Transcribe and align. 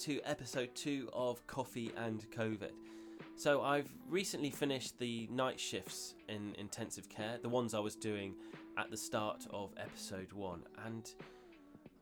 to 0.00 0.18
episode 0.24 0.74
two 0.74 1.10
of 1.12 1.46
Coffee 1.46 1.92
and 1.98 2.24
COVID. 2.30 2.70
So, 3.36 3.60
I've 3.60 3.90
recently 4.08 4.48
finished 4.48 4.98
the 4.98 5.28
night 5.30 5.60
shifts 5.60 6.14
in 6.26 6.54
intensive 6.58 7.10
care, 7.10 7.36
the 7.42 7.50
ones 7.50 7.74
I 7.74 7.80
was 7.80 7.96
doing 7.96 8.34
at 8.78 8.90
the 8.90 8.96
start 8.96 9.46
of 9.50 9.74
episode 9.76 10.32
one, 10.32 10.62
and 10.86 11.12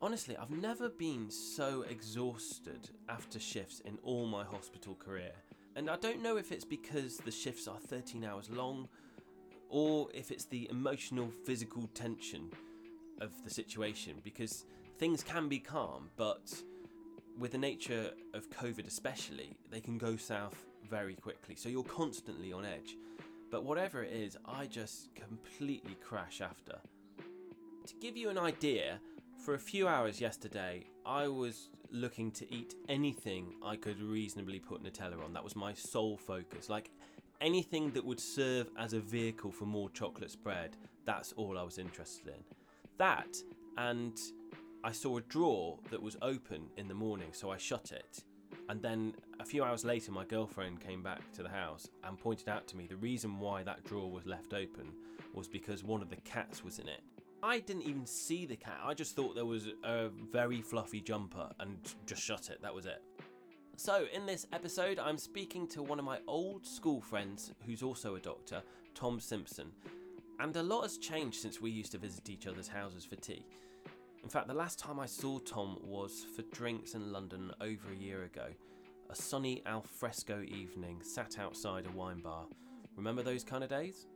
honestly, 0.01 0.37
I've 0.37 0.49
never 0.49 0.87
been 0.87 1.29
so 1.29 1.83
exhausted 1.89 2.89
after 3.09 3.37
shifts 3.37 3.81
in 3.81 3.97
all 4.03 4.25
my 4.27 4.45
hospital 4.45 4.95
career. 4.95 5.33
And 5.75 5.89
I 5.89 5.97
don't 5.97 6.23
know 6.23 6.37
if 6.37 6.53
it's 6.53 6.65
because 6.65 7.17
the 7.17 7.31
shifts 7.31 7.67
are 7.67 7.79
13 7.79 8.23
hours 8.23 8.49
long 8.49 8.87
or 9.67 10.07
if 10.13 10.31
it's 10.31 10.45
the 10.45 10.69
emotional, 10.71 11.29
physical 11.45 11.87
tension 11.93 12.49
of 13.19 13.31
the 13.43 13.49
situation 13.49 14.21
because 14.23 14.65
things 14.97 15.21
can 15.21 15.49
be 15.49 15.59
calm, 15.59 16.09
but 16.15 16.49
with 17.39 17.53
the 17.53 17.57
nature 17.57 18.11
of 18.33 18.49
COVID, 18.49 18.85
especially, 18.85 19.57
they 19.71 19.79
can 19.79 19.97
go 19.97 20.17
south 20.17 20.65
very 20.89 21.15
quickly. 21.15 21.55
So 21.55 21.69
you're 21.69 21.83
constantly 21.83 22.51
on 22.51 22.65
edge. 22.65 22.97
But 23.49 23.63
whatever 23.63 24.03
it 24.03 24.11
is, 24.11 24.37
I 24.45 24.65
just 24.65 25.15
completely 25.15 25.95
crash 26.03 26.41
after. 26.41 26.77
To 27.87 27.93
give 28.01 28.17
you 28.17 28.29
an 28.29 28.37
idea, 28.37 28.99
for 29.43 29.53
a 29.53 29.59
few 29.59 29.87
hours 29.87 30.19
yesterday, 30.19 30.85
I 31.05 31.27
was 31.27 31.69
looking 31.91 32.29
to 32.31 32.53
eat 32.53 32.75
anything 32.87 33.53
I 33.63 33.77
could 33.77 34.01
reasonably 34.01 34.59
put 34.59 34.83
Nutella 34.83 35.23
on. 35.23 35.33
That 35.33 35.43
was 35.43 35.55
my 35.55 35.73
sole 35.73 36.17
focus. 36.17 36.69
Like 36.69 36.91
anything 37.41 37.91
that 37.91 38.05
would 38.05 38.19
serve 38.19 38.69
as 38.77 38.93
a 38.93 38.99
vehicle 38.99 39.51
for 39.51 39.65
more 39.65 39.89
chocolate 39.89 40.29
spread, 40.29 40.75
that's 41.05 41.31
all 41.33 41.57
I 41.57 41.63
was 41.63 41.79
interested 41.79 42.27
in. 42.27 42.43
That, 42.97 43.37
and 43.77 44.19
I 44.83 44.91
saw 44.93 45.17
a 45.17 45.21
drawer 45.21 45.77
that 45.91 46.01
was 46.01 46.15
open 46.21 46.67
in 46.77 46.87
the 46.87 46.93
morning, 46.93 47.29
so 47.33 47.51
I 47.51 47.57
shut 47.57 47.91
it. 47.91 48.23
And 48.69 48.81
then 48.81 49.13
a 49.39 49.45
few 49.45 49.63
hours 49.63 49.83
later, 49.83 50.11
my 50.11 50.23
girlfriend 50.23 50.79
came 50.79 51.03
back 51.03 51.19
to 51.33 51.43
the 51.43 51.49
house 51.49 51.89
and 52.03 52.17
pointed 52.17 52.47
out 52.47 52.65
to 52.67 52.77
me 52.77 52.87
the 52.87 52.95
reason 52.95 53.39
why 53.39 53.63
that 53.63 53.83
drawer 53.83 54.09
was 54.09 54.25
left 54.25 54.53
open 54.53 54.93
was 55.33 55.47
because 55.47 55.83
one 55.83 56.01
of 56.01 56.09
the 56.09 56.15
cats 56.17 56.63
was 56.63 56.79
in 56.79 56.87
it. 56.87 57.01
I 57.43 57.59
didn't 57.59 57.83
even 57.83 58.05
see 58.05 58.45
the 58.45 58.55
cat, 58.55 58.79
I 58.83 58.93
just 58.93 59.15
thought 59.15 59.35
there 59.35 59.45
was 59.45 59.67
a 59.83 60.09
very 60.31 60.61
fluffy 60.61 61.01
jumper 61.01 61.49
and 61.59 61.77
just 62.05 62.21
shut 62.21 62.49
it, 62.49 62.61
that 62.61 62.73
was 62.73 62.85
it. 62.85 63.01
So, 63.75 64.05
in 64.13 64.25
this 64.25 64.45
episode, 64.51 64.99
I'm 64.99 65.17
speaking 65.17 65.65
to 65.69 65.81
one 65.81 65.99
of 65.99 66.05
my 66.05 66.19
old 66.27 66.65
school 66.65 66.99
friends 66.99 67.53
who's 67.65 67.81
also 67.81 68.15
a 68.15 68.19
doctor, 68.19 68.61
Tom 68.93 69.21
Simpson. 69.21 69.71
And 70.41 70.55
a 70.57 70.63
lot 70.63 70.81
has 70.81 70.97
changed 70.97 71.41
since 71.41 71.61
we 71.61 71.71
used 71.71 71.93
to 71.93 71.97
visit 71.97 72.29
each 72.29 72.45
other's 72.45 72.67
houses 72.67 73.05
for 73.05 73.15
tea. 73.15 73.45
In 74.23 74.29
fact, 74.29 74.47
the 74.47 74.53
last 74.53 74.77
time 74.79 74.99
I 74.99 75.05
saw 75.05 75.39
Tom 75.39 75.79
was 75.81 76.25
for 76.35 76.41
drinks 76.53 76.93
in 76.93 77.11
London 77.11 77.51
over 77.61 77.91
a 77.91 77.95
year 77.95 78.23
ago. 78.23 78.47
A 79.09 79.15
sunny 79.15 79.63
alfresco 79.65 80.43
evening, 80.43 81.01
sat 81.01 81.39
outside 81.39 81.85
a 81.87 81.97
wine 81.97 82.19
bar. 82.19 82.45
Remember 82.95 83.23
those 83.23 83.43
kind 83.43 83.63
of 83.63 83.69
days? 83.69 84.07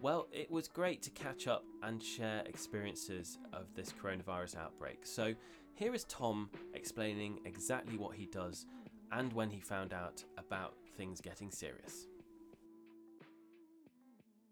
Well, 0.00 0.26
it 0.32 0.50
was 0.50 0.68
great 0.68 1.02
to 1.02 1.10
catch 1.10 1.46
up 1.46 1.64
and 1.82 2.02
share 2.02 2.42
experiences 2.46 3.38
of 3.52 3.74
this 3.74 3.92
coronavirus 3.92 4.58
outbreak. 4.58 5.06
So, 5.06 5.34
here 5.74 5.94
is 5.94 6.04
Tom 6.04 6.50
explaining 6.74 7.40
exactly 7.44 7.96
what 7.96 8.14
he 8.14 8.26
does 8.26 8.66
and 9.12 9.32
when 9.32 9.50
he 9.50 9.60
found 9.60 9.92
out 9.92 10.22
about 10.36 10.74
things 10.96 11.20
getting 11.20 11.50
serious. 11.50 12.06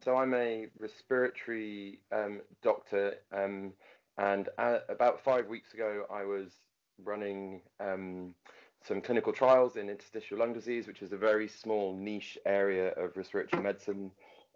So 0.02 0.16
I'm 0.16 0.34
a 0.34 0.66
respiratory 0.80 2.00
um, 2.10 2.40
doctor, 2.60 3.14
um, 3.32 3.72
and 4.18 4.48
uh, 4.58 4.78
about 4.88 5.22
five 5.22 5.48
weeks 5.48 5.74
ago, 5.74 6.04
I 6.12 6.24
was 6.24 6.52
running 7.02 7.62
um, 7.80 8.34
some 8.86 9.00
clinical 9.00 9.32
trials 9.32 9.76
in 9.76 9.88
interstitial 9.88 10.38
lung 10.38 10.52
disease, 10.52 10.86
which 10.86 11.02
is 11.02 11.12
a 11.12 11.16
very 11.16 11.48
small 11.48 11.96
niche 11.96 12.38
area 12.44 12.92
of 12.92 13.16
respiratory 13.16 13.62
medicine, 13.62 14.10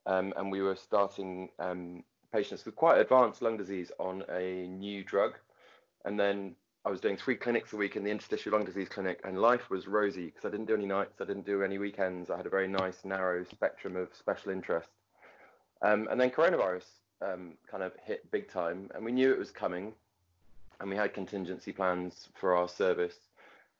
um, 0.06 0.32
and 0.36 0.50
we 0.50 0.62
were 0.62 0.76
starting 0.76 1.48
um, 1.58 2.02
patients 2.32 2.64
with 2.64 2.76
quite 2.76 2.98
advanced 2.98 3.42
lung 3.42 3.56
disease 3.56 3.90
on 3.98 4.22
a 4.30 4.66
new 4.68 5.02
drug, 5.04 5.34
and 6.04 6.18
then 6.18 6.54
I 6.84 6.90
was 6.90 7.00
doing 7.00 7.16
three 7.16 7.34
clinics 7.34 7.72
a 7.72 7.76
week 7.76 7.96
in 7.96 8.04
the 8.04 8.10
interstitial 8.10 8.52
lung 8.52 8.64
disease 8.64 8.88
clinic, 8.88 9.20
and 9.24 9.40
life 9.40 9.70
was 9.70 9.88
rosy 9.88 10.26
because 10.26 10.44
I 10.44 10.50
didn't 10.50 10.66
do 10.66 10.74
any 10.74 10.86
nights, 10.86 11.20
I 11.20 11.24
didn't 11.24 11.46
do 11.46 11.62
any 11.62 11.78
weekends. 11.78 12.30
I 12.30 12.36
had 12.36 12.46
a 12.46 12.50
very 12.50 12.68
nice, 12.68 13.04
narrow 13.04 13.42
spectrum 13.44 13.96
of 13.96 14.14
special 14.14 14.52
interest. 14.52 14.88
Um, 15.82 16.06
and 16.10 16.20
then 16.20 16.30
coronavirus 16.30 16.84
um, 17.22 17.54
kind 17.70 17.82
of 17.82 17.92
hit 18.04 18.30
big 18.30 18.48
time, 18.48 18.90
and 18.94 19.04
we 19.04 19.12
knew 19.12 19.30
it 19.32 19.38
was 19.38 19.50
coming, 19.50 19.92
and 20.80 20.90
we 20.90 20.96
had 20.96 21.14
contingency 21.14 21.72
plans 21.72 22.28
for 22.34 22.56
our 22.56 22.68
service. 22.68 23.16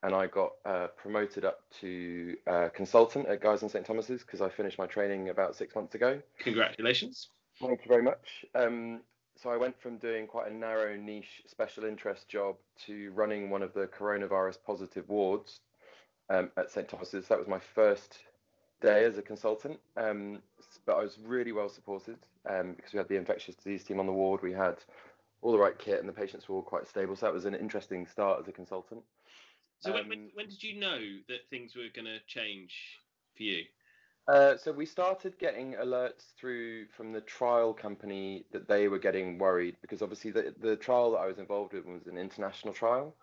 And 0.03 0.15
I 0.15 0.27
got 0.27 0.53
uh, 0.65 0.89
promoted 0.97 1.45
up 1.45 1.61
to 1.81 2.37
uh, 2.47 2.69
consultant 2.75 3.27
at 3.27 3.41
Guy's 3.41 3.63
and 3.63 3.71
St 3.71 3.85
Thomas's 3.85 4.21
because 4.21 4.41
I 4.41 4.49
finished 4.49 4.79
my 4.79 4.87
training 4.87 5.31
about 5.31 5.57
six 5.57 5.75
months 5.75 5.95
ago. 5.95 6.21
Congratulations. 6.39 7.29
Thank 7.61 7.81
you 7.85 7.89
very 7.89 8.03
much. 8.03 8.45
Um, 8.55 9.01
so 9.37 9.51
I 9.51 9.57
went 9.57 9.81
from 9.81 9.99
doing 9.99 10.27
quite 10.27 10.51
a 10.51 10.55
narrow 10.55 10.97
niche 10.97 11.43
special 11.47 11.85
interest 11.85 12.29
job 12.29 12.57
to 12.87 13.11
running 13.13 13.51
one 13.51 13.63
of 13.63 13.73
the 13.73 13.87
coronavirus 13.87 14.59
positive 14.65 15.09
wards 15.09 15.61
um, 16.31 16.51
at 16.57 16.71
St 16.71 16.89
Thomas's. 16.89 17.29
That 17.29 17.39
was 17.39 17.49
my 17.49 17.61
first 17.75 18.19
day 18.81 19.05
as 19.05 19.19
a 19.19 19.23
consultant, 19.23 19.79
um, 19.97 20.41
but 20.85 20.97
I 20.97 21.03
was 21.03 21.19
really 21.25 21.53
well 21.53 21.69
supported 21.69 22.19
um, 22.49 22.75
because 22.75 22.93
we 22.93 22.99
had 22.99 23.09
the 23.09 23.17
infectious 23.17 23.55
disease 23.55 23.85
team 23.85 24.01
on 24.01 24.07
the 24.07 24.13
ward. 24.13 24.43
We 24.43 24.53
had 24.53 24.77
all 25.43 25.53
the 25.53 25.59
right 25.59 25.79
kit, 25.79 26.01
and 26.01 26.09
the 26.09 26.13
patients 26.13 26.49
were 26.49 26.57
all 26.57 26.63
quite 26.63 26.87
stable. 26.87 27.17
So 27.17 27.27
that 27.27 27.33
was 27.33 27.45
an 27.45 27.55
interesting 27.55 28.07
start 28.07 28.41
as 28.41 28.49
a 28.49 28.53
consultant. 28.53 29.03
So 29.79 29.93
when, 29.93 30.09
when, 30.09 30.19
um, 30.19 30.31
when 30.35 30.49
did 30.49 30.63
you 30.63 30.79
know 30.79 30.99
that 31.29 31.49
things 31.51 31.75
were 31.77 31.89
going 31.95 32.07
to 32.07 32.19
change 32.27 32.99
for 33.37 33.43
you? 33.43 33.65
Uh, 34.29 34.57
so 34.57 34.73
we 34.73 34.85
started 34.85 35.39
getting 35.39 35.75
alerts 35.75 36.35
through 36.37 36.87
from 36.87 37.13
the 37.13 37.21
trial 37.21 37.73
company 37.73 38.45
that 38.51 38.67
they 38.67 38.89
were 38.89 38.99
getting 38.99 39.39
worried 39.39 39.77
because 39.83 40.03
obviously 40.03 40.33
the, 40.33 40.53
the 40.61 40.75
trial 40.75 41.13
that 41.13 41.19
I 41.19 41.27
was 41.27 41.39
involved 41.39 41.75
with 41.75 41.87
was 41.87 42.09
an 42.09 42.19
international 42.19 42.75
trial. 42.75 43.15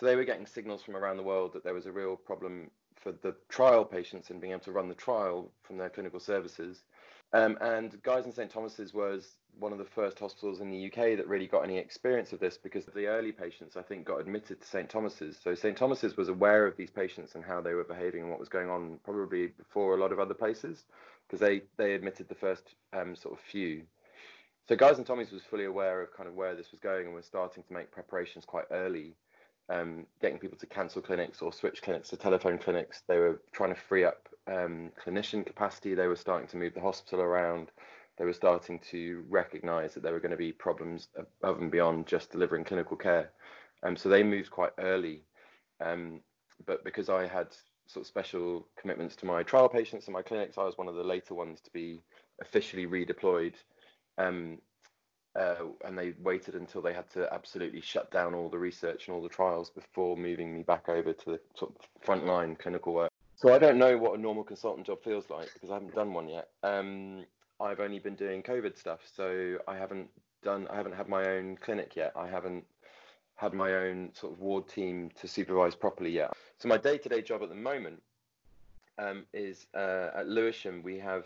So 0.00 0.06
they 0.06 0.16
were 0.16 0.24
getting 0.24 0.46
signals 0.46 0.82
from 0.82 0.96
around 0.96 1.18
the 1.18 1.22
world 1.22 1.52
that 1.52 1.64
there 1.64 1.74
was 1.74 1.84
a 1.84 1.92
real 1.92 2.16
problem 2.16 2.70
for 3.02 3.12
the 3.12 3.34
trial 3.48 3.84
patients 3.84 4.30
and 4.30 4.40
being 4.40 4.52
able 4.52 4.62
to 4.64 4.72
run 4.72 4.88
the 4.88 4.94
trial 4.94 5.50
from 5.62 5.76
their 5.76 5.90
clinical 5.90 6.20
services. 6.20 6.82
Um, 7.34 7.56
and 7.60 8.00
Guy's 8.02 8.24
and 8.24 8.34
St 8.34 8.50
Thomas's 8.50 8.92
was 8.92 9.36
one 9.58 9.72
of 9.72 9.78
the 9.78 9.84
first 9.84 10.18
hospitals 10.18 10.60
in 10.60 10.70
the 10.70 10.86
UK 10.86 11.16
that 11.16 11.28
really 11.28 11.46
got 11.46 11.64
any 11.64 11.78
experience 11.78 12.32
of 12.32 12.40
this 12.40 12.58
because 12.58 12.84
the 12.86 13.06
early 13.06 13.32
patients, 13.32 13.76
I 13.76 13.82
think, 13.82 14.04
got 14.04 14.20
admitted 14.20 14.60
to 14.60 14.66
St 14.66 14.88
Thomas's. 14.88 15.38
So 15.42 15.54
St 15.54 15.76
Thomas's 15.76 16.16
was 16.16 16.28
aware 16.28 16.66
of 16.66 16.76
these 16.76 16.90
patients 16.90 17.34
and 17.34 17.44
how 17.44 17.60
they 17.60 17.74
were 17.74 17.84
behaving 17.84 18.22
and 18.22 18.30
what 18.30 18.40
was 18.40 18.48
going 18.48 18.68
on 18.68 18.98
probably 19.04 19.48
before 19.48 19.94
a 19.94 20.00
lot 20.00 20.12
of 20.12 20.18
other 20.18 20.34
places 20.34 20.84
because 21.26 21.40
they, 21.40 21.62
they 21.78 21.94
admitted 21.94 22.28
the 22.28 22.34
first 22.34 22.74
um, 22.92 23.16
sort 23.16 23.34
of 23.34 23.40
few. 23.40 23.82
So 24.68 24.76
Guy's 24.76 24.98
and 24.98 25.06
Tommy's 25.06 25.32
was 25.32 25.42
fully 25.42 25.64
aware 25.64 26.02
of 26.02 26.14
kind 26.14 26.28
of 26.28 26.34
where 26.34 26.54
this 26.54 26.70
was 26.70 26.80
going 26.80 27.06
and 27.06 27.14
was 27.14 27.26
starting 27.26 27.62
to 27.64 27.72
make 27.72 27.90
preparations 27.90 28.44
quite 28.44 28.66
early, 28.70 29.16
um, 29.72 30.06
getting 30.20 30.38
people 30.38 30.58
to 30.58 30.66
cancel 30.66 31.02
clinics 31.02 31.42
or 31.42 31.52
switch 31.52 31.82
clinics 31.82 32.10
to 32.10 32.16
telephone 32.16 32.58
clinics. 32.58 33.02
They 33.08 33.18
were 33.18 33.40
trying 33.52 33.74
to 33.74 33.80
free 33.80 34.04
up 34.04 34.28
um, 34.46 34.90
clinician 35.04 35.44
capacity. 35.44 35.94
They 35.94 36.08
were 36.08 36.16
starting 36.16 36.48
to 36.48 36.56
move 36.56 36.74
the 36.74 36.80
hospital 36.80 37.20
around 37.20 37.70
they 38.18 38.24
were 38.24 38.32
starting 38.32 38.78
to 38.90 39.24
recognize 39.28 39.94
that 39.94 40.02
there 40.02 40.12
were 40.12 40.20
going 40.20 40.32
to 40.32 40.36
be 40.36 40.52
problems 40.52 41.08
above 41.16 41.60
and 41.60 41.70
beyond 41.70 42.06
just 42.06 42.30
delivering 42.30 42.64
clinical 42.64 42.96
care. 42.96 43.30
Um, 43.82 43.96
so 43.96 44.08
they 44.08 44.22
moved 44.22 44.50
quite 44.50 44.72
early. 44.78 45.24
Um, 45.80 46.20
but 46.66 46.84
because 46.84 47.08
I 47.08 47.26
had 47.26 47.48
sort 47.86 48.02
of 48.02 48.06
special 48.06 48.66
commitments 48.78 49.16
to 49.16 49.26
my 49.26 49.42
trial 49.42 49.68
patients 49.68 50.06
and 50.06 50.14
my 50.14 50.22
clinics, 50.22 50.58
I 50.58 50.64
was 50.64 50.78
one 50.78 50.88
of 50.88 50.94
the 50.94 51.02
later 51.02 51.34
ones 51.34 51.60
to 51.62 51.70
be 51.72 52.00
officially 52.40 52.86
redeployed. 52.86 53.54
Um, 54.18 54.58
uh, 55.34 55.54
and 55.84 55.96
they 55.96 56.14
waited 56.22 56.54
until 56.54 56.82
they 56.82 56.92
had 56.92 57.08
to 57.10 57.32
absolutely 57.32 57.80
shut 57.80 58.10
down 58.10 58.34
all 58.34 58.48
the 58.48 58.58
research 58.58 59.06
and 59.06 59.14
all 59.14 59.22
the 59.22 59.28
trials 59.28 59.70
before 59.70 60.16
moving 60.16 60.54
me 60.54 60.62
back 60.62 60.88
over 60.88 61.12
to 61.12 61.24
the 61.24 61.40
sort 61.54 61.72
of 61.74 62.06
frontline 62.06 62.58
clinical 62.58 62.92
work. 62.92 63.10
So 63.36 63.52
I 63.52 63.58
don't 63.58 63.78
know 63.78 63.96
what 63.98 64.18
a 64.18 64.20
normal 64.20 64.44
consultant 64.44 64.86
job 64.86 65.02
feels 65.02 65.28
like 65.30 65.52
because 65.54 65.70
I 65.70 65.74
haven't 65.74 65.94
done 65.94 66.12
one 66.12 66.28
yet. 66.28 66.48
Um, 66.62 67.24
I've 67.60 67.80
only 67.80 67.98
been 67.98 68.14
doing 68.14 68.42
COVID 68.42 68.78
stuff, 68.78 69.00
so 69.16 69.58
I 69.66 69.76
haven't 69.76 70.08
done, 70.42 70.68
I 70.70 70.76
haven't 70.76 70.94
had 70.94 71.08
my 71.08 71.26
own 71.28 71.56
clinic 71.56 71.96
yet. 71.96 72.12
I 72.14 72.28
haven't 72.28 72.64
had 73.36 73.54
my 73.54 73.74
own 73.74 74.10
sort 74.14 74.32
of 74.32 74.40
ward 74.40 74.68
team 74.68 75.10
to 75.20 75.26
supervise 75.26 75.74
properly 75.74 76.10
yet. 76.10 76.32
So 76.58 76.68
my 76.68 76.76
day-to-day 76.76 77.22
job 77.22 77.42
at 77.42 77.48
the 77.48 77.54
moment 77.54 78.00
um, 78.98 79.24
is 79.32 79.66
uh, 79.74 80.10
at 80.14 80.28
Lewisham. 80.28 80.82
We 80.82 80.98
have 80.98 81.24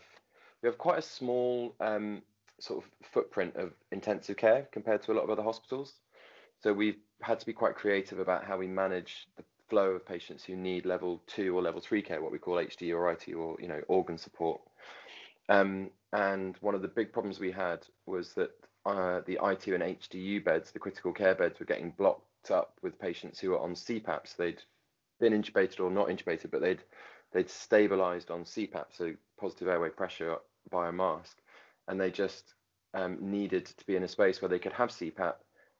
we 0.62 0.68
have 0.68 0.78
quite 0.78 0.98
a 0.98 1.02
small 1.02 1.74
um, 1.80 2.22
sort 2.60 2.84
of 2.84 2.90
footprint 3.12 3.56
of 3.56 3.72
intensive 3.92 4.36
care 4.36 4.68
compared 4.72 5.02
to 5.02 5.12
a 5.12 5.14
lot 5.14 5.24
of 5.24 5.30
other 5.30 5.42
hospitals. 5.42 5.94
So 6.62 6.72
we've 6.72 6.98
had 7.22 7.38
to 7.40 7.46
be 7.46 7.52
quite 7.52 7.74
creative 7.74 8.18
about 8.18 8.44
how 8.44 8.56
we 8.56 8.66
manage 8.66 9.26
the 9.36 9.44
flow 9.68 9.90
of 9.90 10.06
patients 10.06 10.44
who 10.44 10.56
need 10.56 10.86
level 10.86 11.22
two 11.26 11.56
or 11.56 11.62
level 11.62 11.80
three 11.80 12.02
care, 12.02 12.22
what 12.22 12.32
we 12.32 12.38
call 12.38 12.54
HD 12.54 12.94
or 12.94 13.10
IT 13.10 13.32
or 13.34 13.56
you 13.60 13.68
know 13.68 13.80
organ 13.88 14.18
support. 14.18 14.60
Um, 15.48 15.90
and 16.12 16.56
one 16.60 16.74
of 16.74 16.82
the 16.82 16.88
big 16.88 17.12
problems 17.12 17.38
we 17.38 17.52
had 17.52 17.86
was 18.06 18.32
that 18.34 18.50
uh, 18.84 19.20
the 19.26 19.38
ITU 19.42 19.74
and 19.74 19.82
HDU 19.82 20.44
beds, 20.44 20.70
the 20.70 20.78
critical 20.78 21.12
care 21.12 21.34
beds, 21.34 21.58
were 21.58 21.66
getting 21.66 21.90
blocked 21.90 22.50
up 22.50 22.78
with 22.82 22.98
patients 22.98 23.38
who 23.38 23.50
were 23.50 23.58
on 23.58 23.74
CPAPs. 23.74 24.36
They'd 24.36 24.62
been 25.20 25.32
intubated 25.32 25.80
or 25.80 25.90
not 25.90 26.08
intubated, 26.08 26.50
but 26.50 26.60
they'd 26.60 26.82
they'd 27.32 27.50
stabilized 27.50 28.30
on 28.30 28.44
CPAP, 28.44 28.86
so 28.92 29.12
positive 29.38 29.68
airway 29.68 29.90
pressure 29.90 30.36
by 30.70 30.88
a 30.88 30.92
mask, 30.92 31.36
and 31.88 32.00
they 32.00 32.10
just 32.10 32.54
um, 32.94 33.18
needed 33.20 33.66
to 33.66 33.86
be 33.86 33.96
in 33.96 34.02
a 34.02 34.08
space 34.08 34.40
where 34.40 34.48
they 34.48 34.58
could 34.58 34.72
have 34.72 34.90
CPAP 34.90 35.34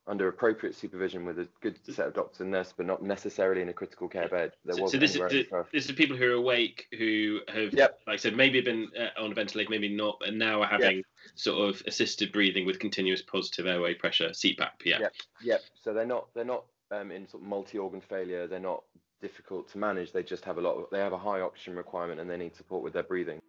under 0.08 0.28
appropriate 0.28 0.74
supervision 0.74 1.24
with 1.24 1.38
a 1.38 1.48
good 1.60 1.78
set 1.92 2.06
of 2.06 2.14
doctors 2.14 2.40
and 2.40 2.50
nurses, 2.50 2.74
but 2.76 2.86
not 2.86 3.02
necessarily 3.02 3.60
in 3.60 3.68
a 3.68 3.72
critical 3.72 4.08
care 4.08 4.28
bed. 4.28 4.52
There 4.64 4.76
so, 4.76 4.86
so 4.86 4.98
this 4.98 5.16
is 5.16 5.46
this 5.72 5.86
is 5.86 5.92
people 5.92 6.16
who 6.16 6.30
are 6.30 6.34
awake 6.34 6.86
who 6.96 7.40
have, 7.48 7.72
yep. 7.72 7.98
like 8.06 8.14
I 8.14 8.16
said, 8.16 8.36
maybe 8.36 8.60
been 8.60 8.88
uh, 8.98 9.20
on 9.20 9.32
a 9.32 9.34
ventilator, 9.34 9.70
maybe 9.70 9.88
not, 9.88 10.22
and 10.24 10.38
now 10.38 10.62
are 10.62 10.68
having 10.68 10.98
yep. 10.98 11.04
sort 11.34 11.68
of 11.68 11.82
assisted 11.86 12.30
breathing 12.32 12.66
with 12.66 12.78
continuous 12.78 13.20
positive 13.20 13.66
airway 13.66 13.94
pressure, 13.94 14.28
CPAP. 14.28 14.70
Yeah. 14.84 15.00
Yep. 15.00 15.12
Yep. 15.42 15.60
So 15.82 15.92
they're 15.92 16.06
not 16.06 16.28
they're 16.34 16.44
not 16.44 16.66
um, 16.92 17.10
in 17.10 17.26
sort 17.26 17.42
of 17.42 17.48
multi-organ 17.48 18.00
failure. 18.00 18.46
They're 18.46 18.60
not 18.60 18.84
difficult 19.20 19.68
to 19.72 19.78
manage. 19.78 20.12
They 20.12 20.22
just 20.22 20.44
have 20.44 20.58
a 20.58 20.60
lot. 20.60 20.76
Of, 20.76 20.84
they 20.92 21.00
have 21.00 21.14
a 21.14 21.18
high 21.18 21.40
oxygen 21.40 21.74
requirement 21.74 22.20
and 22.20 22.30
they 22.30 22.36
need 22.36 22.54
support 22.54 22.84
with 22.84 22.92
their 22.92 23.02
breathing. 23.02 23.40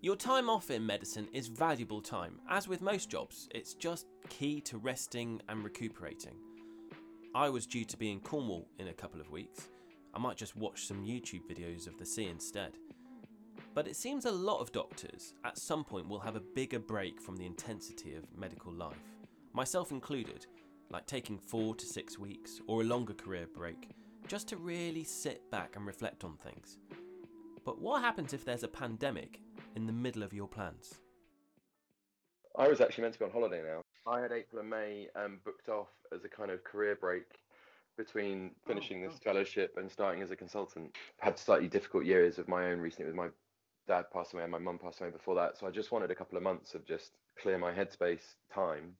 Your 0.00 0.14
time 0.14 0.48
off 0.48 0.70
in 0.70 0.86
medicine 0.86 1.26
is 1.32 1.48
valuable 1.48 2.00
time. 2.00 2.38
As 2.48 2.68
with 2.68 2.80
most 2.80 3.10
jobs, 3.10 3.48
it's 3.52 3.74
just 3.74 4.06
key 4.28 4.60
to 4.60 4.78
resting 4.78 5.42
and 5.48 5.64
recuperating. 5.64 6.36
I 7.34 7.48
was 7.48 7.66
due 7.66 7.84
to 7.84 7.96
be 7.96 8.12
in 8.12 8.20
Cornwall 8.20 8.68
in 8.78 8.86
a 8.86 8.92
couple 8.92 9.20
of 9.20 9.32
weeks. 9.32 9.66
I 10.14 10.20
might 10.20 10.36
just 10.36 10.54
watch 10.54 10.86
some 10.86 11.04
YouTube 11.04 11.50
videos 11.50 11.88
of 11.88 11.98
the 11.98 12.06
sea 12.06 12.26
instead. 12.26 12.74
But 13.74 13.88
it 13.88 13.96
seems 13.96 14.24
a 14.24 14.30
lot 14.30 14.60
of 14.60 14.70
doctors 14.70 15.34
at 15.44 15.58
some 15.58 15.82
point 15.82 16.08
will 16.08 16.20
have 16.20 16.36
a 16.36 16.52
bigger 16.54 16.78
break 16.78 17.20
from 17.20 17.36
the 17.36 17.46
intensity 17.46 18.14
of 18.14 18.38
medical 18.38 18.72
life, 18.72 19.02
myself 19.52 19.90
included, 19.90 20.46
like 20.90 21.06
taking 21.06 21.38
four 21.38 21.74
to 21.74 21.84
six 21.84 22.20
weeks 22.20 22.60
or 22.68 22.82
a 22.82 22.84
longer 22.84 23.14
career 23.14 23.48
break, 23.52 23.88
just 24.28 24.46
to 24.46 24.58
really 24.58 25.02
sit 25.02 25.50
back 25.50 25.74
and 25.74 25.88
reflect 25.88 26.22
on 26.22 26.36
things. 26.36 26.78
But 27.64 27.80
what 27.80 28.00
happens 28.00 28.32
if 28.32 28.44
there's 28.44 28.62
a 28.62 28.68
pandemic 28.68 29.40
in 29.76 29.86
the 29.86 29.92
middle 29.92 30.22
of 30.22 30.32
your 30.32 30.48
plans? 30.48 31.00
I 32.56 32.68
was 32.68 32.80
actually 32.80 33.02
meant 33.02 33.14
to 33.14 33.20
be 33.20 33.24
on 33.24 33.30
holiday 33.30 33.62
now. 33.62 33.82
I 34.10 34.20
had 34.20 34.32
April 34.32 34.60
and 34.60 34.70
May 34.70 35.08
um, 35.14 35.40
booked 35.44 35.68
off 35.68 35.88
as 36.12 36.24
a 36.24 36.28
kind 36.28 36.50
of 36.50 36.64
career 36.64 36.96
break 37.00 37.24
between 37.96 38.52
finishing 38.66 39.04
oh, 39.04 39.08
this 39.08 39.18
fellowship 39.18 39.74
and 39.76 39.90
starting 39.90 40.22
as 40.22 40.30
a 40.30 40.36
consultant. 40.36 40.96
I 41.20 41.26
had 41.26 41.38
slightly 41.38 41.68
difficult 41.68 42.04
years 42.04 42.38
of 42.38 42.48
my 42.48 42.70
own 42.70 42.78
recently 42.80 43.06
with 43.06 43.16
my 43.16 43.28
dad 43.86 44.04
passed 44.12 44.32
away 44.32 44.42
and 44.42 44.52
my 44.52 44.58
mum 44.58 44.78
passed 44.78 45.00
away 45.00 45.10
before 45.10 45.34
that. 45.34 45.58
So 45.58 45.66
I 45.66 45.70
just 45.70 45.92
wanted 45.92 46.10
a 46.10 46.14
couple 46.14 46.36
of 46.36 46.42
months 46.42 46.74
of 46.74 46.86
just 46.86 47.12
clear 47.40 47.58
my 47.58 47.72
headspace 47.72 48.36
time, 48.52 48.94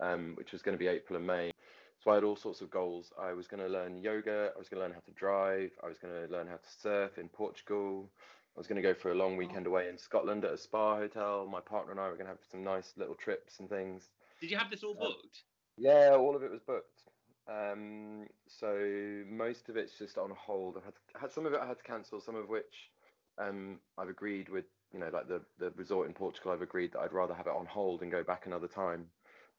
um, 0.00 0.32
which 0.36 0.52
was 0.52 0.62
going 0.62 0.76
to 0.76 0.78
be 0.78 0.88
April 0.88 1.16
and 1.16 1.26
May. 1.26 1.52
So 2.02 2.10
I 2.10 2.16
had 2.16 2.24
all 2.24 2.36
sorts 2.36 2.60
of 2.60 2.70
goals. 2.70 3.12
I 3.20 3.32
was 3.32 3.46
going 3.46 3.62
to 3.62 3.68
learn 3.68 3.98
yoga. 3.98 4.50
I 4.54 4.58
was 4.58 4.68
going 4.68 4.80
to 4.80 4.86
learn 4.86 4.94
how 4.94 5.00
to 5.00 5.12
drive. 5.12 5.70
I 5.82 5.86
was 5.86 5.98
going 5.98 6.14
to 6.14 6.32
learn 6.32 6.48
how 6.48 6.56
to 6.56 6.80
surf 6.80 7.18
in 7.18 7.28
Portugal. 7.28 8.10
I 8.56 8.60
was 8.60 8.66
going 8.66 8.80
to 8.80 8.86
go 8.86 8.94
for 8.94 9.10
a 9.10 9.14
long 9.14 9.36
weekend 9.36 9.66
away 9.66 9.88
in 9.88 9.96
Scotland 9.96 10.44
at 10.44 10.52
a 10.52 10.58
spa 10.58 10.96
hotel. 10.96 11.48
My 11.50 11.60
partner 11.60 11.92
and 11.92 12.00
I 12.00 12.08
were 12.08 12.14
going 12.14 12.26
to 12.26 12.32
have 12.32 12.38
some 12.50 12.62
nice 12.62 12.92
little 12.96 13.14
trips 13.14 13.60
and 13.60 13.68
things. 13.68 14.10
Did 14.40 14.50
you 14.50 14.58
have 14.58 14.70
this 14.70 14.82
all 14.82 14.96
uh, 15.00 15.04
booked? 15.04 15.24
Uh, 15.24 15.78
yeah, 15.78 16.10
all 16.10 16.36
of 16.36 16.42
it 16.42 16.50
was 16.50 16.60
booked. 16.60 17.00
Um, 17.48 18.26
so 18.46 19.24
most 19.28 19.68
of 19.68 19.76
it's 19.76 19.98
just 19.98 20.18
on 20.18 20.30
hold. 20.36 20.76
I've 20.76 20.84
had, 20.84 20.94
had 21.20 21.32
some 21.32 21.46
of 21.46 21.54
it 21.54 21.60
I 21.62 21.66
had 21.66 21.78
to 21.78 21.84
cancel, 21.84 22.20
some 22.20 22.36
of 22.36 22.48
which 22.48 22.90
um, 23.38 23.78
I've 23.98 24.08
agreed 24.08 24.48
with, 24.48 24.66
you 24.92 25.00
know, 25.00 25.10
like 25.12 25.28
the, 25.28 25.40
the 25.58 25.72
resort 25.76 26.06
in 26.06 26.14
Portugal, 26.14 26.52
I've 26.52 26.62
agreed 26.62 26.92
that 26.92 27.00
I'd 27.00 27.12
rather 27.12 27.34
have 27.34 27.46
it 27.46 27.54
on 27.56 27.66
hold 27.66 28.02
and 28.02 28.12
go 28.12 28.22
back 28.22 28.46
another 28.46 28.68
time 28.68 29.06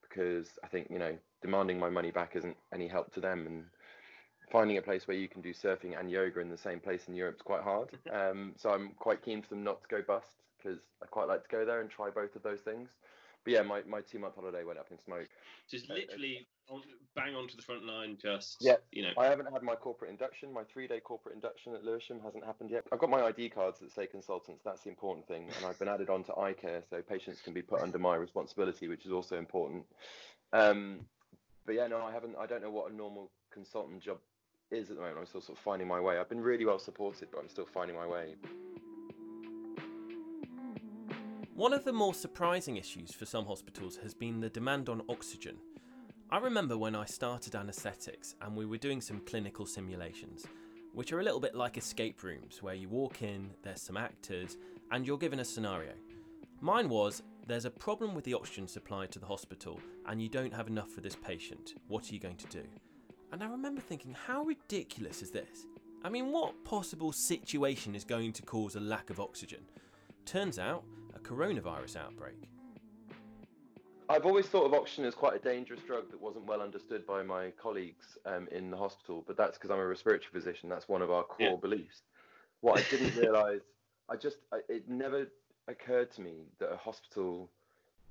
because 0.08 0.48
I 0.62 0.68
think, 0.68 0.88
you 0.90 0.98
know, 0.98 1.16
demanding 1.42 1.78
my 1.78 1.90
money 1.90 2.10
back 2.10 2.36
isn't 2.36 2.56
any 2.72 2.86
help 2.86 3.12
to 3.14 3.20
them. 3.20 3.46
And 3.46 3.64
finding 4.50 4.78
a 4.78 4.82
place 4.82 5.06
where 5.06 5.16
you 5.16 5.28
can 5.28 5.40
do 5.40 5.52
surfing 5.52 5.98
and 5.98 6.10
yoga 6.10 6.40
in 6.40 6.50
the 6.50 6.56
same 6.56 6.80
place 6.80 7.08
in 7.08 7.14
Europe 7.14 7.36
is 7.36 7.42
quite 7.42 7.62
hard. 7.62 7.90
Um, 8.12 8.52
so 8.56 8.70
I'm 8.70 8.90
quite 8.98 9.22
keen 9.22 9.42
for 9.42 9.48
them 9.48 9.64
not 9.64 9.82
to 9.82 9.88
go 9.88 10.00
bust 10.06 10.36
because 10.56 10.78
I 11.02 11.06
quite 11.06 11.26
like 11.26 11.42
to 11.42 11.48
go 11.48 11.64
there 11.64 11.80
and 11.80 11.90
try 11.90 12.10
both 12.10 12.36
of 12.36 12.42
those 12.42 12.60
things. 12.60 12.88
But 13.44 13.52
yeah, 13.52 13.62
my, 13.62 13.82
my 13.86 14.00
two 14.00 14.18
month 14.18 14.36
holiday 14.36 14.64
went 14.64 14.78
up 14.78 14.88
in 14.90 14.98
smoke. 14.98 15.28
Just 15.70 15.90
uh, 15.90 15.94
literally 15.94 16.46
on, 16.68 16.80
bang 17.14 17.34
onto 17.34 17.56
the 17.56 17.62
front 17.62 17.84
line. 17.84 18.16
Just 18.20 18.56
yeah, 18.60 18.76
you 18.90 19.02
know. 19.02 19.10
I 19.18 19.26
haven't 19.26 19.52
had 19.52 19.62
my 19.62 19.74
corporate 19.74 20.10
induction. 20.10 20.52
My 20.52 20.62
three 20.64 20.86
day 20.86 21.00
corporate 21.00 21.34
induction 21.34 21.74
at 21.74 21.84
Lewisham 21.84 22.20
hasn't 22.24 22.44
happened 22.44 22.70
yet. 22.70 22.84
I've 22.90 22.98
got 22.98 23.10
my 23.10 23.22
ID 23.22 23.50
cards 23.50 23.80
that 23.80 23.92
say 23.92 24.06
consultants. 24.06 24.62
That's 24.64 24.82
the 24.82 24.88
important 24.88 25.26
thing, 25.28 25.50
and 25.56 25.66
I've 25.66 25.78
been 25.78 25.88
added 25.88 26.08
on 26.08 26.24
to 26.24 26.32
iCare, 26.32 26.82
so 26.88 27.02
patients 27.02 27.40
can 27.42 27.52
be 27.52 27.62
put 27.62 27.80
under 27.80 27.98
my 27.98 28.14
responsibility, 28.16 28.88
which 28.88 29.04
is 29.04 29.12
also 29.12 29.36
important. 29.36 29.84
Um, 30.52 31.00
but 31.66 31.74
yeah, 31.74 31.86
no, 31.86 32.02
I 32.02 32.12
haven't. 32.12 32.36
I 32.38 32.46
don't 32.46 32.62
know 32.62 32.70
what 32.70 32.90
a 32.90 32.94
normal 32.94 33.30
consultant 33.52 34.02
job 34.02 34.18
is 34.70 34.90
at 34.90 34.96
the 34.96 35.02
moment. 35.02 35.18
I'm 35.20 35.26
still 35.26 35.40
sort 35.40 35.58
of 35.58 35.62
finding 35.64 35.88
my 35.88 36.00
way. 36.00 36.18
I've 36.18 36.28
been 36.28 36.40
really 36.40 36.64
well 36.64 36.78
supported, 36.78 37.28
but 37.30 37.40
I'm 37.40 37.48
still 37.48 37.66
finding 37.66 37.96
my 37.96 38.06
way. 38.06 38.34
One 41.54 41.72
of 41.72 41.84
the 41.84 41.92
more 41.92 42.14
surprising 42.14 42.76
issues 42.76 43.12
for 43.12 43.26
some 43.26 43.46
hospitals 43.46 43.96
has 44.02 44.12
been 44.12 44.40
the 44.40 44.48
demand 44.48 44.88
on 44.88 45.02
oxygen. 45.08 45.56
I 46.30 46.38
remember 46.38 46.76
when 46.76 46.96
I 46.96 47.04
started 47.04 47.54
anaesthetics 47.54 48.34
and 48.42 48.56
we 48.56 48.66
were 48.66 48.78
doing 48.78 49.00
some 49.00 49.20
clinical 49.20 49.64
simulations, 49.64 50.46
which 50.92 51.12
are 51.12 51.20
a 51.20 51.22
little 51.22 51.38
bit 51.38 51.54
like 51.54 51.78
escape 51.78 52.24
rooms 52.24 52.60
where 52.60 52.74
you 52.74 52.88
walk 52.88 53.22
in, 53.22 53.50
there's 53.62 53.82
some 53.82 53.96
actors, 53.96 54.56
and 54.90 55.06
you're 55.06 55.18
given 55.18 55.40
a 55.40 55.44
scenario. 55.44 55.92
Mine 56.60 56.88
was 56.88 57.22
there's 57.46 57.66
a 57.66 57.70
problem 57.70 58.14
with 58.14 58.24
the 58.24 58.34
oxygen 58.34 58.66
supply 58.66 59.06
to 59.06 59.18
the 59.18 59.26
hospital 59.26 59.78
and 60.06 60.20
you 60.20 60.28
don't 60.28 60.54
have 60.54 60.66
enough 60.66 60.90
for 60.90 61.02
this 61.02 61.14
patient. 61.14 61.74
What 61.88 62.10
are 62.10 62.14
you 62.14 62.20
going 62.20 62.36
to 62.38 62.46
do? 62.46 62.64
And 63.34 63.42
I 63.42 63.48
remember 63.48 63.80
thinking, 63.80 64.14
how 64.28 64.44
ridiculous 64.44 65.20
is 65.20 65.32
this? 65.32 65.66
I 66.04 66.08
mean, 66.08 66.30
what 66.30 66.64
possible 66.64 67.10
situation 67.10 67.96
is 67.96 68.04
going 68.04 68.32
to 68.32 68.42
cause 68.42 68.76
a 68.76 68.80
lack 68.80 69.10
of 69.10 69.18
oxygen? 69.18 69.58
Turns 70.24 70.56
out, 70.60 70.84
a 71.16 71.18
coronavirus 71.18 71.96
outbreak. 71.96 72.48
I've 74.08 74.24
always 74.24 74.46
thought 74.46 74.66
of 74.66 74.72
oxygen 74.72 75.04
as 75.04 75.16
quite 75.16 75.34
a 75.34 75.40
dangerous 75.40 75.80
drug 75.80 76.12
that 76.12 76.20
wasn't 76.20 76.46
well 76.46 76.62
understood 76.62 77.04
by 77.08 77.24
my 77.24 77.50
colleagues 77.60 78.16
um, 78.24 78.46
in 78.52 78.70
the 78.70 78.76
hospital, 78.76 79.24
but 79.26 79.36
that's 79.36 79.58
because 79.58 79.72
I'm 79.72 79.80
a 79.80 79.86
respiratory 79.86 80.30
physician. 80.32 80.68
That's 80.68 80.88
one 80.88 81.02
of 81.02 81.10
our 81.10 81.24
core 81.24 81.48
yeah. 81.48 81.56
beliefs. 81.60 82.02
What 82.60 82.78
I 82.78 82.84
didn't 82.88 83.16
realise, 83.20 83.62
I 84.08 84.14
just, 84.14 84.36
I, 84.52 84.58
it 84.68 84.88
never 84.88 85.26
occurred 85.66 86.12
to 86.12 86.20
me 86.20 86.44
that 86.60 86.72
a 86.72 86.76
hospital 86.76 87.50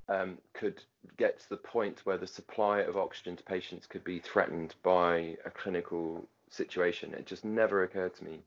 um, 0.10 0.38
could 0.54 0.82
get 1.18 1.40
to 1.40 1.50
the 1.50 1.58
point 1.58 2.02
where 2.04 2.18
the 2.18 2.28
supply 2.28 2.80
of 2.80 2.98
oxygen 2.98 3.36
to 3.36 3.44
patients 3.44 3.86
could 3.88 4.04
be 4.04 4.20
threatened 4.20 4.76
by 4.84 5.38
a 5.46 5.50
clinical 5.50 6.28
situation. 6.50 7.14
It 7.14 7.26
just 7.26 7.46
never 7.46 7.84
occurred 7.84 8.16
to 8.16 8.24
me, 8.24 8.40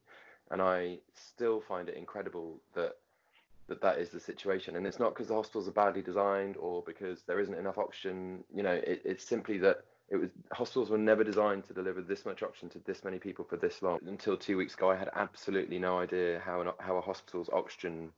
and 0.51 0.61
I 0.61 0.99
still 1.15 1.61
find 1.61 1.89
it 1.89 1.97
incredible 1.97 2.57
that 2.75 2.97
that 3.69 3.81
that 3.81 3.99
is 3.99 4.11
the 4.11 4.21
situation. 4.21 4.77
And 4.77 4.87
it's 4.87 4.99
not 4.99 5.15
because 5.15 5.29
the 5.29 5.35
hospitals 5.35 5.67
are 5.67 5.73
badly 5.73 6.03
designed 6.03 6.57
or 6.57 6.83
because 6.83 7.23
there 7.23 7.41
isn't 7.41 7.55
enough 7.55 7.79
oxygen. 7.79 8.45
You 8.55 8.63
know, 8.63 8.75
it, 8.75 9.03
it's 9.05 9.25
simply 9.25 9.59
that 9.59 9.83
it 10.09 10.17
was 10.17 10.31
hospitals 10.53 10.91
were 10.91 10.99
never 10.99 11.25
designed 11.25 11.65
to 11.65 11.75
deliver 11.75 12.01
this 12.01 12.25
much 12.25 12.43
oxygen 12.43 12.69
to 12.71 12.79
this 12.81 13.03
many 13.03 13.19
people 13.19 13.45
for 13.45 13.57
this 13.57 13.83
long. 13.83 13.99
Until 14.07 14.37
two 14.37 14.57
weeks 14.57 14.75
ago, 14.75 14.91
I 14.91 14.97
had 14.97 15.11
absolutely 15.15 15.79
no 15.79 15.99
idea 15.99 16.41
how 16.45 16.61
an, 16.61 16.69
how 16.79 16.97
a 16.97 17.01
hospital's 17.01 17.49
oxygen 17.53 18.13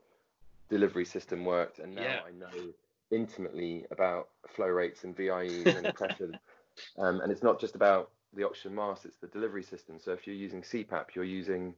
delivery 0.69 1.07
system 1.07 1.45
worked, 1.45 1.79
and 1.79 1.95
now 1.95 2.03
yeah. 2.03 2.21
I 2.27 2.33
know 2.33 2.73
intimately 3.11 3.85
about 3.91 4.29
flow 4.49 4.67
rates 4.67 5.05
and 5.05 5.17
VIEs 5.17 5.67
and 5.67 5.95
pressure. 5.95 6.33
Um, 6.99 7.21
and 7.21 7.33
it's 7.33 7.43
not 7.43 7.61
just 7.61 7.75
about 7.75 8.11
the 8.35 8.45
oxygen 8.45 8.75
mask, 8.75 9.05
it's 9.05 9.17
the 9.17 9.27
delivery 9.29 9.63
system. 9.63 9.99
So 9.99 10.13
if 10.13 10.27
you're 10.27 10.37
using 10.37 10.63
CPAP, 10.63 11.15
you're 11.15 11.25
using, 11.25 11.75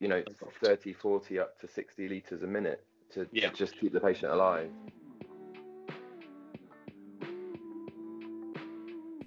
you 0.00 0.08
know, 0.08 0.22
30, 0.64 0.92
40 0.92 1.38
up 1.38 1.60
to 1.60 1.68
60 1.68 2.08
litres 2.08 2.42
a 2.42 2.46
minute 2.46 2.84
to, 3.14 3.26
yeah. 3.32 3.48
to 3.50 3.54
just 3.54 3.78
keep 3.78 3.92
the 3.92 4.00
patient 4.00 4.32
alive. 4.32 4.70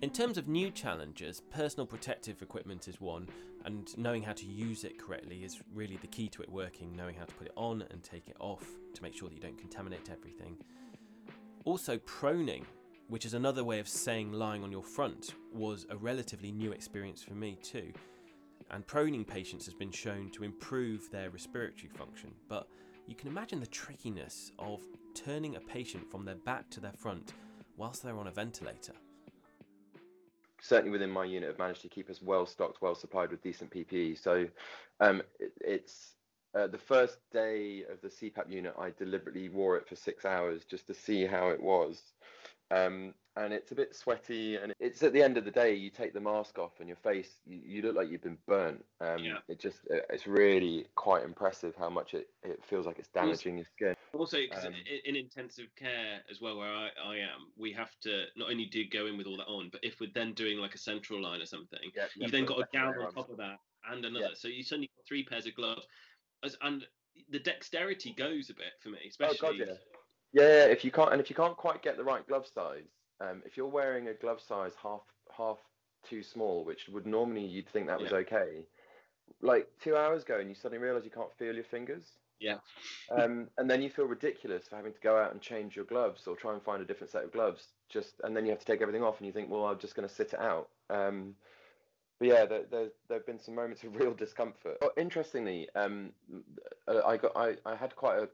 In 0.02 0.12
terms 0.12 0.38
of 0.38 0.48
new 0.48 0.70
challenges, 0.70 1.42
personal 1.52 1.88
protective 1.88 2.42
equipment 2.42 2.88
is 2.88 3.02
one, 3.02 3.28
and 3.64 3.98
knowing 3.98 4.22
how 4.22 4.34
to 4.34 4.46
use 4.46 4.84
it 4.84 5.00
correctly 5.00 5.44
is 5.44 5.60
really 5.74 5.98
the 5.98 6.08
key 6.08 6.30
to 6.30 6.44
it 6.44 6.50
working, 6.50 6.96
knowing 6.96 7.16
how 7.16 7.26
to 7.26 7.34
put 7.34 7.48
it 7.48 7.54
on 7.56 7.84
and 7.90 8.04
take 8.04 8.30
it 8.30 8.36
off 8.40 8.64
to 8.94 9.02
make 9.02 9.16
sure 9.16 9.30
that 9.30 9.36
you 9.36 9.42
don't 9.42 9.58
contaminate 9.58 10.12
everything. 10.12 10.58
Also, 11.66 11.98
proning, 11.98 12.64
which 13.08 13.26
is 13.26 13.34
another 13.34 13.64
way 13.64 13.80
of 13.80 13.88
saying 13.88 14.32
lying 14.32 14.64
on 14.64 14.72
your 14.72 14.84
front, 14.84 15.34
was 15.52 15.88
a 15.90 15.98
relatively 15.98 16.52
new 16.52 16.72
experience 16.72 17.24
for 17.24 17.34
me 17.34 17.58
too. 17.64 17.92
And 18.70 18.86
proning 18.86 19.26
patients 19.26 19.66
has 19.66 19.74
been 19.74 19.92
shown 19.92 20.30
to 20.32 20.44
improve 20.44 21.10
their 21.10 21.32
respiratory 21.32 21.90
function, 21.90 22.32
but 22.48 22.68
you 23.08 23.16
can 23.16 23.28
imagine 23.28 23.60
the 23.60 23.66
trickiness 23.66 24.52
of 24.60 24.80
turning 25.16 25.56
a 25.56 25.60
patient 25.60 26.10
from 26.12 26.24
their 26.24 26.36
back 26.36 26.70
to 26.70 26.80
their 26.80 26.94
front 26.94 27.34
whilst 27.78 28.04
they're 28.04 28.18
on 28.18 28.28
a 28.28 28.32
ventilator. 28.32 28.94
Certainly 30.62 30.92
within 30.92 31.10
my 31.10 31.26
unit, 31.26 31.50
I've 31.50 31.60
managed 31.60 31.82
to 31.82 31.90
keep 31.90 32.12
us 32.12 32.22
well 32.22 32.46
stocked, 32.46 32.80
well 32.84 32.96
supplied 32.96 33.32
with 33.32 33.42
decent 33.42 33.72
PPE. 33.72 34.22
So 34.22 34.48
um, 35.00 35.24
it, 35.40 35.52
it's 35.62 36.14
uh, 36.56 36.68
the 36.68 36.78
first 36.78 37.18
day 37.32 37.84
of 37.92 38.02
the 38.02 38.08
CPAP 38.08 38.50
unit, 38.50 38.74
I 38.80 38.92
deliberately 38.92 39.50
wore 39.50 39.78
it 39.78 39.88
for 39.88 39.96
six 39.96 40.26
hours 40.26 40.64
just 40.66 40.88
to 40.88 40.94
see 40.94 41.26
how 41.26 41.50
it 41.50 41.62
was. 41.62 42.02
Um, 42.72 43.14
and 43.38 43.54
it's 43.54 43.72
a 43.72 43.76
bit 43.76 43.96
sweaty 43.96 44.56
and 44.56 44.74
it's 44.80 45.04
at 45.04 45.12
the 45.12 45.22
end 45.22 45.38
of 45.38 45.44
the 45.44 45.52
day 45.52 45.74
you 45.74 45.90
take 45.90 46.14
the 46.14 46.20
mask 46.20 46.58
off 46.58 46.72
and 46.80 46.88
your 46.88 46.98
face 46.98 47.38
you, 47.46 47.60
you 47.66 47.82
look 47.82 47.96
like 47.96 48.10
you've 48.10 48.24
been 48.24 48.38
burnt 48.48 48.84
um 49.02 49.20
yeah. 49.20 49.38
it 49.48 49.60
just 49.60 49.80
it's 50.10 50.26
really 50.26 50.88
quite 50.96 51.24
impressive 51.24 51.74
how 51.78 51.90
much 51.90 52.14
it, 52.14 52.30
it 52.44 52.64
feels 52.64 52.86
like 52.86 52.98
it's 52.98 53.10
damaging 53.10 53.58
your 53.58 53.66
skin 53.76 53.96
also 54.14 54.38
um, 54.38 54.74
in, 55.06 55.16
in, 55.16 55.16
intensive 55.16 55.68
care 55.76 56.22
as 56.32 56.40
well 56.40 56.58
where 56.58 56.74
I, 56.74 56.90
I 57.04 57.16
am 57.18 57.52
we 57.58 57.74
have 57.74 57.92
to 58.04 58.26
not 58.38 58.50
only 58.50 58.66
do 58.66 58.84
go 58.88 59.08
in 59.08 59.18
with 59.18 59.28
all 59.28 59.38
that 59.38 59.48
on 59.48 59.70
but 59.72 59.82
if 59.84 60.00
we're 60.00 60.12
then 60.14 60.34
doing 60.34 60.60
like 60.60 60.74
a 60.74 60.80
central 60.80 61.22
line 61.22 61.42
or 61.42 61.46
something 61.46 61.92
yeah, 61.96 62.06
you've 62.16 62.32
then 62.32 62.46
got 62.46 62.60
a 62.60 62.68
gown 62.74 62.94
on 62.98 63.12
top 63.12 63.30
of 63.30 63.38
that 63.38 63.58
and 63.92 64.06
another 64.06 64.28
yeah. 64.30 64.34
so 64.34 64.48
you 64.48 64.64
suddenly 64.64 64.90
got 64.96 65.06
three 65.06 65.24
pairs 65.24 65.46
of 65.46 65.56
gloves 65.56 65.86
and 66.62 66.86
the 67.30 67.40
dexterity 67.40 68.14
goes 68.18 68.50
a 68.50 68.54
bit 68.54 68.74
for 68.82 68.90
me 68.90 69.00
especially 69.08 69.40
oh, 69.42 69.52
God, 69.52 69.56
yeah. 69.58 69.74
Yeah, 70.36 70.66
if 70.66 70.84
you 70.84 70.92
can't, 70.92 71.14
and 71.14 71.22
if 71.22 71.30
you 71.30 71.36
can't 71.36 71.56
quite 71.56 71.82
get 71.82 71.96
the 71.96 72.04
right 72.04 72.28
glove 72.28 72.46
size, 72.46 72.90
um, 73.22 73.42
if 73.46 73.56
you're 73.56 73.68
wearing 73.68 74.10
a 74.10 74.14
glove 74.14 74.42
size 74.46 74.74
half 74.84 75.00
half 75.36 75.58
too 76.08 76.22
small, 76.22 76.66
which 76.66 76.90
would 76.90 77.08
normally 77.08 77.46
you'd 77.46 77.70
think 77.70 77.88
that 77.88 78.02
was 78.02 78.12
yeah. 78.12 78.18
okay, 78.18 78.66
like 79.42 79.70
two 79.82 79.96
hours 79.96 80.24
ago, 80.24 80.38
and 80.40 80.50
you 80.50 80.56
suddenly 80.56 80.84
realise 80.84 81.06
you 81.06 81.10
can't 81.10 81.34
feel 81.40 81.56
your 81.56 81.64
fingers. 81.64 82.04
Yeah. 82.42 82.58
um, 83.18 83.48
and 83.58 83.70
then 83.70 83.82
you 83.82 83.90
feel 83.90 84.08
ridiculous 84.08 84.68
for 84.68 84.76
having 84.76 84.92
to 84.92 85.00
go 85.00 85.18
out 85.18 85.32
and 85.32 85.42
change 85.42 85.74
your 85.74 85.86
gloves 85.86 86.28
or 86.28 86.36
try 86.36 86.52
and 86.52 86.62
find 86.62 86.82
a 86.82 86.86
different 86.86 87.12
set 87.12 87.24
of 87.24 87.32
gloves. 87.32 87.70
Just 87.88 88.16
and 88.26 88.36
then 88.36 88.44
you 88.44 88.52
have 88.52 88.60
to 88.60 88.66
take 88.66 88.82
everything 88.82 89.04
off, 89.04 89.20
and 89.20 89.28
you 89.28 89.32
think, 89.32 89.50
well, 89.50 89.64
I'm 89.64 89.80
just 89.80 89.96
going 89.96 90.08
to 90.08 90.14
sit 90.14 90.34
it 90.34 90.40
out. 90.42 90.68
Um, 90.90 91.36
but 92.20 92.28
yeah, 92.28 92.46
there, 92.46 92.64
there, 92.70 92.88
there 93.08 93.18
have 93.18 93.26
been 93.26 93.40
some 93.40 93.56
moments 93.56 93.84
of 93.84 93.96
real 94.00 94.14
discomfort. 94.14 94.78
Oh, 94.82 94.92
interestingly, 94.98 95.68
um, 95.76 96.12
uh, 96.88 97.02
I 97.06 97.18
got 97.18 97.32
I, 97.36 97.56
I 97.66 97.76
had 97.76 97.96
quite 97.96 98.20
a 98.20 98.30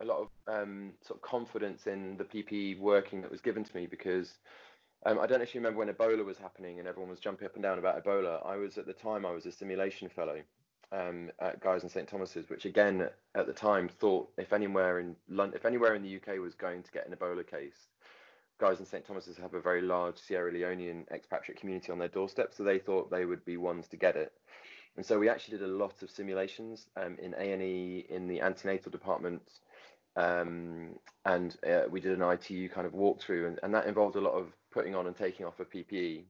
a 0.00 0.04
lot 0.04 0.18
of 0.18 0.28
um, 0.46 0.92
sort 1.00 1.18
of 1.18 1.22
confidence 1.22 1.86
in 1.86 2.16
the 2.16 2.24
PPE 2.24 2.78
working 2.78 3.22
that 3.22 3.30
was 3.30 3.40
given 3.40 3.64
to 3.64 3.76
me 3.76 3.86
because 3.86 4.34
um, 5.06 5.18
I 5.18 5.26
don't 5.26 5.40
actually 5.40 5.60
remember 5.60 5.78
when 5.78 5.88
Ebola 5.88 6.24
was 6.24 6.38
happening 6.38 6.78
and 6.78 6.88
everyone 6.88 7.10
was 7.10 7.20
jumping 7.20 7.46
up 7.46 7.54
and 7.54 7.62
down 7.62 7.78
about 7.78 8.04
Ebola. 8.04 8.44
I 8.46 8.56
was 8.56 8.76
at 8.78 8.86
the 8.86 8.92
time 8.92 9.24
I 9.24 9.30
was 9.30 9.46
a 9.46 9.52
simulation 9.52 10.08
fellow 10.08 10.40
um, 10.92 11.30
at 11.40 11.60
Guy's 11.60 11.82
and 11.82 11.90
St 11.90 12.08
Thomas's, 12.08 12.48
which 12.48 12.64
again 12.64 13.08
at 13.34 13.46
the 13.46 13.52
time 13.52 13.88
thought 13.88 14.28
if 14.36 14.52
anywhere 14.52 15.00
in 15.00 15.16
London, 15.28 15.56
if 15.56 15.64
anywhere 15.64 15.94
in 15.94 16.02
the 16.02 16.16
UK 16.16 16.40
was 16.40 16.54
going 16.54 16.82
to 16.82 16.92
get 16.92 17.08
an 17.08 17.14
Ebola 17.14 17.48
case, 17.48 17.88
Guy's 18.58 18.80
in 18.80 18.86
St 18.86 19.06
Thomas's 19.06 19.36
have 19.36 19.54
a 19.54 19.60
very 19.60 19.82
large 19.82 20.18
Sierra 20.18 20.52
Leonean 20.52 21.10
expatriate 21.10 21.60
community 21.60 21.92
on 21.92 21.98
their 21.98 22.08
doorstep, 22.08 22.54
so 22.54 22.62
they 22.62 22.78
thought 22.78 23.10
they 23.10 23.24
would 23.24 23.44
be 23.44 23.56
ones 23.56 23.88
to 23.88 23.96
get 23.96 24.16
it. 24.16 24.32
And 24.96 25.04
so 25.04 25.18
we 25.18 25.28
actually 25.28 25.58
did 25.58 25.66
a 25.66 25.72
lot 25.72 26.02
of 26.02 26.10
simulations 26.10 26.86
um, 26.96 27.18
in 27.20 27.34
A&E, 27.34 28.06
in 28.08 28.28
the 28.28 28.40
antenatal 28.40 28.90
department, 28.90 29.42
um, 30.16 30.98
and 31.26 31.56
uh, 31.68 31.82
we 31.90 32.00
did 32.00 32.18
an 32.18 32.22
ITU 32.22 32.70
kind 32.70 32.86
of 32.86 32.94
walkthrough, 32.94 33.46
and, 33.46 33.60
and 33.62 33.74
that 33.74 33.86
involved 33.86 34.16
a 34.16 34.20
lot 34.20 34.32
of 34.32 34.46
putting 34.72 34.94
on 34.94 35.06
and 35.06 35.16
taking 35.16 35.44
off 35.44 35.60
of 35.60 35.70
PPE. 35.70 36.24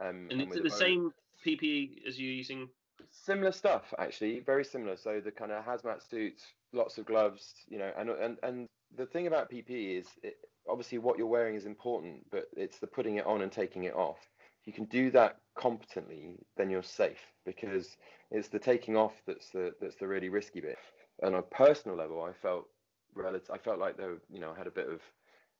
Um, 0.00 0.26
and, 0.30 0.40
and 0.40 0.50
is 0.50 0.56
it 0.56 0.64
the 0.64 0.70
same 0.70 1.12
PPE 1.46 2.06
as 2.06 2.18
you're 2.18 2.32
using? 2.32 2.68
Similar 3.10 3.52
stuff, 3.52 3.94
actually, 3.98 4.40
very 4.40 4.64
similar. 4.64 4.96
So 4.96 5.20
the 5.24 5.30
kind 5.30 5.52
of 5.52 5.64
hazmat 5.64 6.08
suits, 6.08 6.44
lots 6.72 6.98
of 6.98 7.06
gloves, 7.06 7.54
you 7.68 7.78
know, 7.78 7.92
and 7.96 8.10
and 8.10 8.36
and 8.42 8.68
the 8.96 9.06
thing 9.06 9.26
about 9.26 9.50
PPE 9.50 10.00
is 10.00 10.06
it, 10.22 10.36
obviously 10.68 10.98
what 10.98 11.18
you're 11.18 11.26
wearing 11.26 11.54
is 11.54 11.66
important, 11.66 12.26
but 12.30 12.48
it's 12.56 12.78
the 12.78 12.86
putting 12.86 13.16
it 13.16 13.26
on 13.26 13.42
and 13.42 13.52
taking 13.52 13.84
it 13.84 13.94
off. 13.94 14.18
If 14.60 14.66
you 14.66 14.72
can 14.72 14.84
do 14.86 15.10
that 15.12 15.38
competently, 15.56 16.38
then 16.56 16.70
you're 16.70 16.82
safe 16.82 17.20
because 17.46 17.96
it's 18.30 18.48
the 18.48 18.58
taking 18.58 18.96
off 18.96 19.14
that's 19.26 19.50
the 19.50 19.72
that's 19.80 19.96
the 19.96 20.06
really 20.06 20.28
risky 20.28 20.60
bit. 20.60 20.78
And 21.22 21.34
On 21.34 21.40
a 21.40 21.42
personal 21.42 21.96
level, 21.96 22.22
I 22.22 22.32
felt 22.32 22.66
relative. 23.14 23.50
I 23.50 23.58
felt 23.58 23.78
like 23.78 23.96
though, 23.96 24.18
you 24.30 24.40
know, 24.40 24.52
I 24.52 24.58
had 24.58 24.66
a 24.66 24.70
bit 24.70 24.88
of 24.88 25.00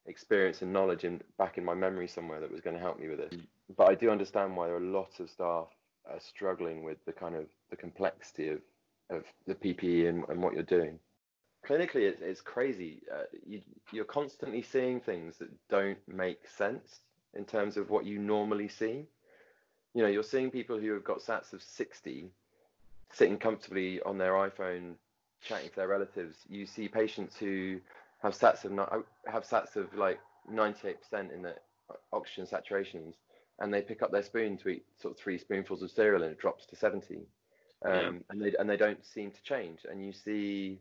experience 0.07 0.63
and 0.63 0.73
knowledge 0.73 1.05
in 1.05 1.21
back 1.39 1.59
in 1.59 1.65
my 1.65 1.75
memory 1.75 2.09
somewhere 2.09 2.41
that 2.41 2.51
was 2.51 2.61
going 2.61 2.77
to 2.77 2.83
help 2.83 2.99
me 2.99 3.09
with 3.09 3.21
it. 3.21 3.35
But 3.77 3.89
I 3.89 3.95
do 3.95 4.11
understand 4.11 4.57
why 4.57 4.67
there 4.67 4.77
are 4.77 4.81
lots 4.81 5.21
of 5.21 5.31
staff 5.31 5.69
are 6.11 6.21
struggling 6.21 6.83
with 6.83 7.05
the 7.05 7.13
kind 7.13 7.35
of 7.35 7.47
the 7.71 7.77
complexity 7.77 8.49
of 8.49 8.61
of 9.11 9.25
the 9.47 9.55
PPE 9.55 10.09
and, 10.09 10.25
and 10.29 10.43
what 10.43 10.55
you're 10.55 10.63
doing. 10.63 10.99
Clinically, 11.67 12.03
it's, 12.09 12.23
it's 12.23 12.41
crazy. 12.41 13.03
Uh, 13.13 13.25
you, 13.47 13.61
you're 13.93 14.05
constantly 14.05 14.63
seeing 14.63 15.01
things 15.01 15.37
that 15.39 15.51
don't 15.69 15.99
make 16.09 16.49
sense 16.49 17.01
in 17.35 17.45
terms 17.45 17.77
of 17.77 17.91
what 17.91 18.05
you 18.05 18.19
normally 18.19 18.69
see. 18.69 19.07
You 19.95 20.03
know, 20.03 20.09
you're 20.09 20.23
seeing 20.23 20.51
people 20.51 20.79
who 20.79 20.93
have 20.95 21.05
got 21.05 21.21
SATs 21.21 21.53
of 21.53 21.63
60 21.63 22.31
sitting 23.13 23.39
comfortably 23.39 24.01
on 24.03 24.19
their 24.19 24.33
iPhone 24.33 24.95
chatting 25.43 25.71
to 25.71 25.77
their 25.77 25.89
relatives, 25.89 26.37
you 26.49 26.67
see 26.67 26.89
patients 26.89 27.37
who 27.37 27.81
have 28.23 28.35
sats 28.35 28.65
of 28.65 29.05
have 29.27 29.45
sats 29.45 29.77
of 29.77 29.93
like 29.95 30.21
98% 30.51 30.97
in 31.33 31.43
the 31.43 31.55
oxygen 32.13 32.47
saturations, 32.47 33.15
and 33.59 33.73
they 33.73 33.83
pick 33.83 34.03
up 34.03 34.11
their 34.11 34.23
spoon 34.23 34.57
to 34.59 34.69
eat 34.69 34.85
sort 35.01 35.15
of 35.15 35.21
three 35.21 35.39
spoonfuls 35.39 35.83
of 35.83 35.91
cereal, 35.91 36.23
and 36.23 36.33
it 36.33 36.39
drops 36.39 36.67
to 36.67 36.77
70. 36.77 37.17
Um, 37.83 37.93
yeah. 37.93 38.11
and 38.29 38.43
they 38.43 38.55
and 38.59 38.69
they 38.69 38.77
don't 38.77 39.05
seem 39.05 39.31
to 39.31 39.43
change. 39.43 39.81
And 39.91 40.05
you 40.05 40.13
see, 40.13 40.81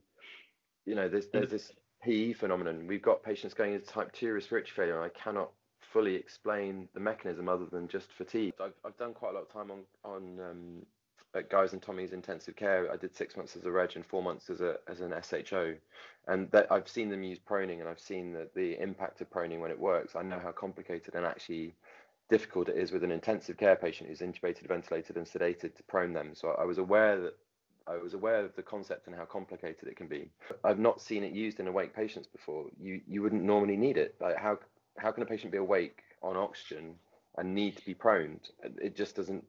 you 0.86 0.96
know, 0.96 1.08
there's 1.08 1.28
there's 1.28 1.50
this 1.50 1.72
PE 2.04 2.34
phenomenon. 2.34 2.88
We've 2.88 3.02
got 3.02 3.24
patients 3.24 3.54
going 3.54 3.74
into 3.74 3.86
type 3.86 4.12
two 4.14 4.34
respiratory 4.34 4.72
failure, 4.76 5.02
and 5.02 5.04
I 5.04 5.10
cannot 5.10 5.52
fully 5.94 6.16
explain 6.16 6.88
the 6.94 7.00
mechanism 7.00 7.50
other 7.50 7.66
than 7.66 7.88
just 7.88 8.12
fatigue. 8.14 8.54
I've, 8.62 8.74
I've 8.86 8.98
done 8.98 9.14
quite 9.14 9.32
a 9.32 9.34
lot 9.34 9.44
of 9.44 9.52
time 9.52 9.72
on 9.72 9.80
on 10.04 10.40
um, 10.40 10.86
at 11.36 11.50
Guy's 11.50 11.74
and 11.74 11.82
Tommy's 11.82 12.14
intensive 12.14 12.56
care. 12.56 12.92
I 12.92 12.98
did 12.98 13.16
six 13.16 13.38
months 13.38 13.56
as 13.56 13.66
a 13.66 13.72
reg 13.72 13.92
and 13.96 14.06
four 14.06 14.24
months 14.24 14.50
as 14.50 14.62
a 14.62 14.78
as 14.88 15.02
an 15.02 15.14
SHO, 15.22 15.76
and 16.28 16.50
that 16.52 16.72
I've 16.72 16.90
seen 16.90 17.10
them 17.10 17.24
use 17.24 17.40
proning 17.40 17.80
and 17.80 17.88
I've 17.88 18.00
seen 18.00 18.34
the, 18.34 18.50
the 18.56 18.82
impact 18.82 19.22
of 19.22 19.30
proning 19.30 19.60
when 19.60 19.72
it 19.72 19.80
works. 19.80 20.16
I 20.16 20.24
know 20.24 20.40
how 20.40 20.52
complicated 20.52 21.16
and 21.16 21.26
actually 21.26 21.76
difficult 22.30 22.70
it 22.70 22.78
is 22.78 22.92
with 22.92 23.04
an 23.04 23.12
intensive 23.12 23.58
care 23.58 23.76
patient 23.76 24.10
who's 24.10 24.20
intubated, 24.20 24.68
ventilated, 24.68 25.18
and 25.18 25.26
sedated 25.26 25.76
to 25.76 25.84
prone 25.88 26.14
them. 26.14 26.32
So 26.34 26.56
I 26.60 26.64
was 26.64 26.78
aware 26.78 27.20
that 27.22 27.34
I 27.90 27.98
was 27.98 28.14
aware 28.14 28.46
of 28.46 28.56
the 28.56 28.62
concept 28.62 29.08
and 29.08 29.16
how 29.16 29.26
complicated 29.26 29.88
it 29.88 29.96
can 29.96 30.08
be. 30.08 30.30
I've 30.64 30.80
not 30.80 31.02
seen 31.02 31.24
it 31.24 31.34
used 31.34 31.60
in 31.60 31.68
awake 31.68 31.96
patients 31.96 32.28
before. 32.28 32.66
You 32.80 33.02
you 33.08 33.22
wouldn't 33.22 33.44
normally 33.44 33.78
need 33.78 33.98
it. 33.98 34.16
Like 34.20 34.38
how 34.38 34.60
how 34.98 35.12
can 35.12 35.24
a 35.24 35.26
patient 35.26 35.52
be 35.52 35.58
awake 35.58 36.00
on 36.22 36.38
oxygen 36.38 36.96
and 37.38 37.56
need 37.56 37.78
to 37.78 37.86
be 37.86 37.94
proned? 37.94 38.50
It 38.64 38.96
just 38.96 39.16
doesn't 39.16 39.44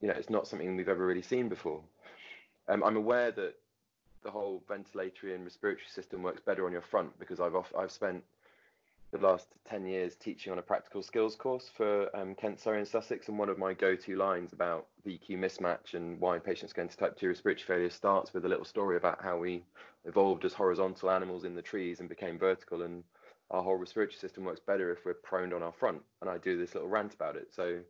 you 0.00 0.08
know, 0.08 0.14
it's 0.14 0.30
not 0.30 0.46
something 0.48 0.76
we've 0.76 0.88
ever 0.88 1.06
really 1.06 1.22
seen 1.22 1.48
before. 1.48 1.80
Um, 2.68 2.82
I'm 2.82 2.96
aware 2.96 3.30
that 3.30 3.54
the 4.24 4.30
whole 4.30 4.62
ventilatory 4.68 5.34
and 5.34 5.44
respiratory 5.44 5.86
system 5.88 6.22
works 6.22 6.40
better 6.40 6.66
on 6.66 6.72
your 6.72 6.82
front 6.82 7.18
because 7.18 7.40
I've 7.40 7.54
off, 7.54 7.72
I've 7.78 7.92
spent 7.92 8.22
the 9.12 9.18
last 9.18 9.48
10 9.68 9.86
years 9.86 10.16
teaching 10.16 10.52
on 10.52 10.58
a 10.58 10.62
practical 10.62 11.02
skills 11.02 11.36
course 11.36 11.70
for 11.76 12.14
um, 12.16 12.34
Kent, 12.34 12.58
Surrey 12.58 12.78
and 12.78 12.88
Sussex 12.88 13.28
and 13.28 13.38
one 13.38 13.50
of 13.50 13.58
my 13.58 13.74
go-to 13.74 14.16
lines 14.16 14.54
about 14.54 14.86
VQ 15.06 15.38
mismatch 15.38 15.92
and 15.94 16.18
why 16.18 16.38
patients 16.38 16.72
go 16.72 16.82
into 16.82 16.96
type 16.96 17.18
2 17.18 17.28
respiratory 17.28 17.66
failure 17.66 17.90
starts 17.90 18.32
with 18.32 18.46
a 18.46 18.48
little 18.48 18.64
story 18.64 18.96
about 18.96 19.22
how 19.22 19.36
we 19.36 19.64
evolved 20.06 20.44
as 20.46 20.54
horizontal 20.54 21.10
animals 21.10 21.44
in 21.44 21.54
the 21.54 21.62
trees 21.62 22.00
and 22.00 22.08
became 22.08 22.38
vertical 22.38 22.82
and 22.82 23.04
our 23.50 23.62
whole 23.62 23.76
respiratory 23.76 24.16
system 24.18 24.44
works 24.44 24.60
better 24.66 24.90
if 24.90 25.04
we're 25.04 25.12
proned 25.12 25.52
on 25.52 25.62
our 25.62 25.72
front 25.72 26.00
and 26.22 26.30
I 26.30 26.38
do 26.38 26.56
this 26.56 26.74
little 26.74 26.88
rant 26.88 27.12
about 27.12 27.36
it 27.36 27.52
so 27.52 27.80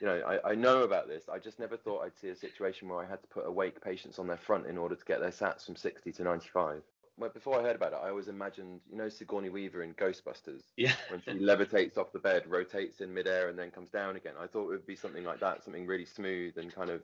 you 0.00 0.08
know, 0.08 0.20
I, 0.26 0.50
I 0.50 0.54
know 0.56 0.82
about 0.82 1.06
this. 1.06 1.28
I 1.32 1.38
just 1.38 1.60
never 1.60 1.76
thought 1.76 2.02
I'd 2.02 2.18
see 2.18 2.28
a 2.28 2.34
situation 2.34 2.88
where 2.88 2.98
I 2.98 3.08
had 3.08 3.22
to 3.22 3.28
put 3.28 3.46
awake 3.46 3.80
patients 3.80 4.18
on 4.18 4.26
their 4.26 4.36
front 4.36 4.66
in 4.66 4.76
order 4.76 4.96
to 4.96 5.04
get 5.04 5.20
their 5.20 5.30
SATs 5.30 5.64
from 5.64 5.76
60 5.76 6.10
to 6.10 6.24
95. 6.24 6.82
Well, 7.18 7.30
before 7.30 7.60
I 7.60 7.62
heard 7.62 7.76
about 7.76 7.92
it, 7.92 7.98
I 8.02 8.08
always 8.08 8.28
imagined, 8.28 8.80
you 8.90 8.96
know, 8.96 9.08
Sigourney 9.08 9.50
Weaver 9.50 9.82
in 9.82 9.94
Ghostbusters. 9.94 10.62
Yeah. 10.76 10.94
when 11.10 11.20
she 11.20 11.32
levitates 11.32 11.98
off 11.98 12.12
the 12.12 12.18
bed, 12.18 12.44
rotates 12.46 13.00
in 13.00 13.12
midair, 13.12 13.48
and 13.48 13.58
then 13.58 13.70
comes 13.70 13.90
down 13.90 14.16
again. 14.16 14.34
I 14.40 14.46
thought 14.46 14.64
it 14.64 14.70
would 14.70 14.86
be 14.86 14.96
something 14.96 15.24
like 15.24 15.40
that, 15.40 15.62
something 15.62 15.86
really 15.86 16.06
smooth 16.06 16.56
and 16.56 16.74
kind 16.74 16.90
of. 16.90 17.02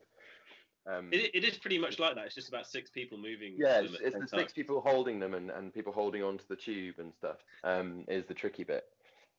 Um, 0.91 1.11
it, 1.12 1.31
it 1.35 1.45
is 1.45 1.59
pretty 1.59 1.79
much 1.79 1.99
like 1.99 2.15
that. 2.15 2.25
It's 2.25 2.35
just 2.35 2.49
about 2.49 2.67
six 2.67 2.91
people 2.91 3.19
moving. 3.19 3.57
Yeah, 3.59 3.81
it's, 3.81 3.95
it's 4.00 4.15
the 4.15 4.27
time. 4.27 4.41
six 4.41 4.53
people 4.55 4.81
holding 4.81 5.21
them 5.21 5.35
and, 5.35 5.50
and 5.50 5.75
people 5.75 5.93
holding 5.93 6.23
onto 6.23 6.45
the 6.49 6.57
tube 6.57 6.95
and 6.99 7.12
stuff. 7.15 7.37
Um, 7.62 8.05
is 8.09 8.25
the 8.25 8.35
tricky 8.35 8.65
bit. 8.65 8.85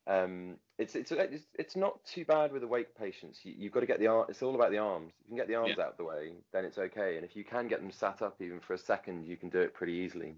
Um, 0.09 0.55
it's, 0.79 0.95
it's 0.95 1.11
it's 1.11 1.43
it's 1.53 1.75
not 1.75 2.03
too 2.03 2.25
bad 2.25 2.51
with 2.51 2.63
awake 2.63 2.97
patients. 2.97 3.39
You, 3.43 3.65
have 3.65 3.73
got 3.73 3.79
to 3.81 3.85
get 3.85 3.99
the 3.99 4.07
arm. 4.07 4.25
It's 4.27 4.41
all 4.41 4.55
about 4.55 4.71
the 4.71 4.79
arms. 4.79 5.11
If 5.19 5.25
you 5.25 5.27
can 5.27 5.37
get 5.37 5.47
the 5.47 5.55
arms 5.55 5.75
yeah. 5.77 5.83
out 5.83 5.91
of 5.91 5.97
the 5.97 6.03
way, 6.03 6.31
then 6.51 6.65
it's 6.65 6.79
okay. 6.79 7.17
And 7.17 7.23
if 7.23 7.35
you 7.35 7.43
can 7.43 7.67
get 7.67 7.79
them 7.81 7.91
sat 7.91 8.21
up 8.23 8.41
even 8.41 8.59
for 8.59 8.73
a 8.73 8.77
second, 8.77 9.27
you 9.27 9.37
can 9.37 9.49
do 9.49 9.59
it 9.59 9.73
pretty 9.73 9.93
easily. 9.93 10.33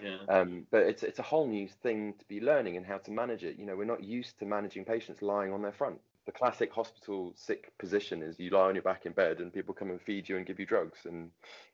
Yeah. 0.00 0.18
Um, 0.28 0.66
but 0.70 0.82
it's 0.82 1.02
it's 1.02 1.18
a 1.18 1.22
whole 1.22 1.48
new 1.48 1.66
thing 1.82 2.14
to 2.18 2.24
be 2.28 2.40
learning 2.40 2.76
and 2.76 2.86
how 2.86 2.98
to 2.98 3.10
manage 3.10 3.42
it. 3.42 3.58
You 3.58 3.66
know, 3.66 3.74
we're 3.74 3.84
not 3.84 4.04
used 4.04 4.38
to 4.38 4.46
managing 4.46 4.84
patients 4.84 5.22
lying 5.22 5.52
on 5.52 5.60
their 5.60 5.72
front. 5.72 5.98
The 6.26 6.32
classic 6.32 6.72
hospital 6.72 7.32
sick 7.34 7.72
position 7.78 8.22
is 8.22 8.38
you 8.38 8.50
lie 8.50 8.68
on 8.68 8.74
your 8.74 8.82
back 8.82 9.06
in 9.06 9.12
bed 9.12 9.38
and 9.38 9.52
people 9.52 9.74
come 9.74 9.90
and 9.90 10.00
feed 10.00 10.28
you 10.28 10.36
and 10.36 10.44
give 10.44 10.60
you 10.60 10.66
drugs 10.66 11.00
and 11.04 11.30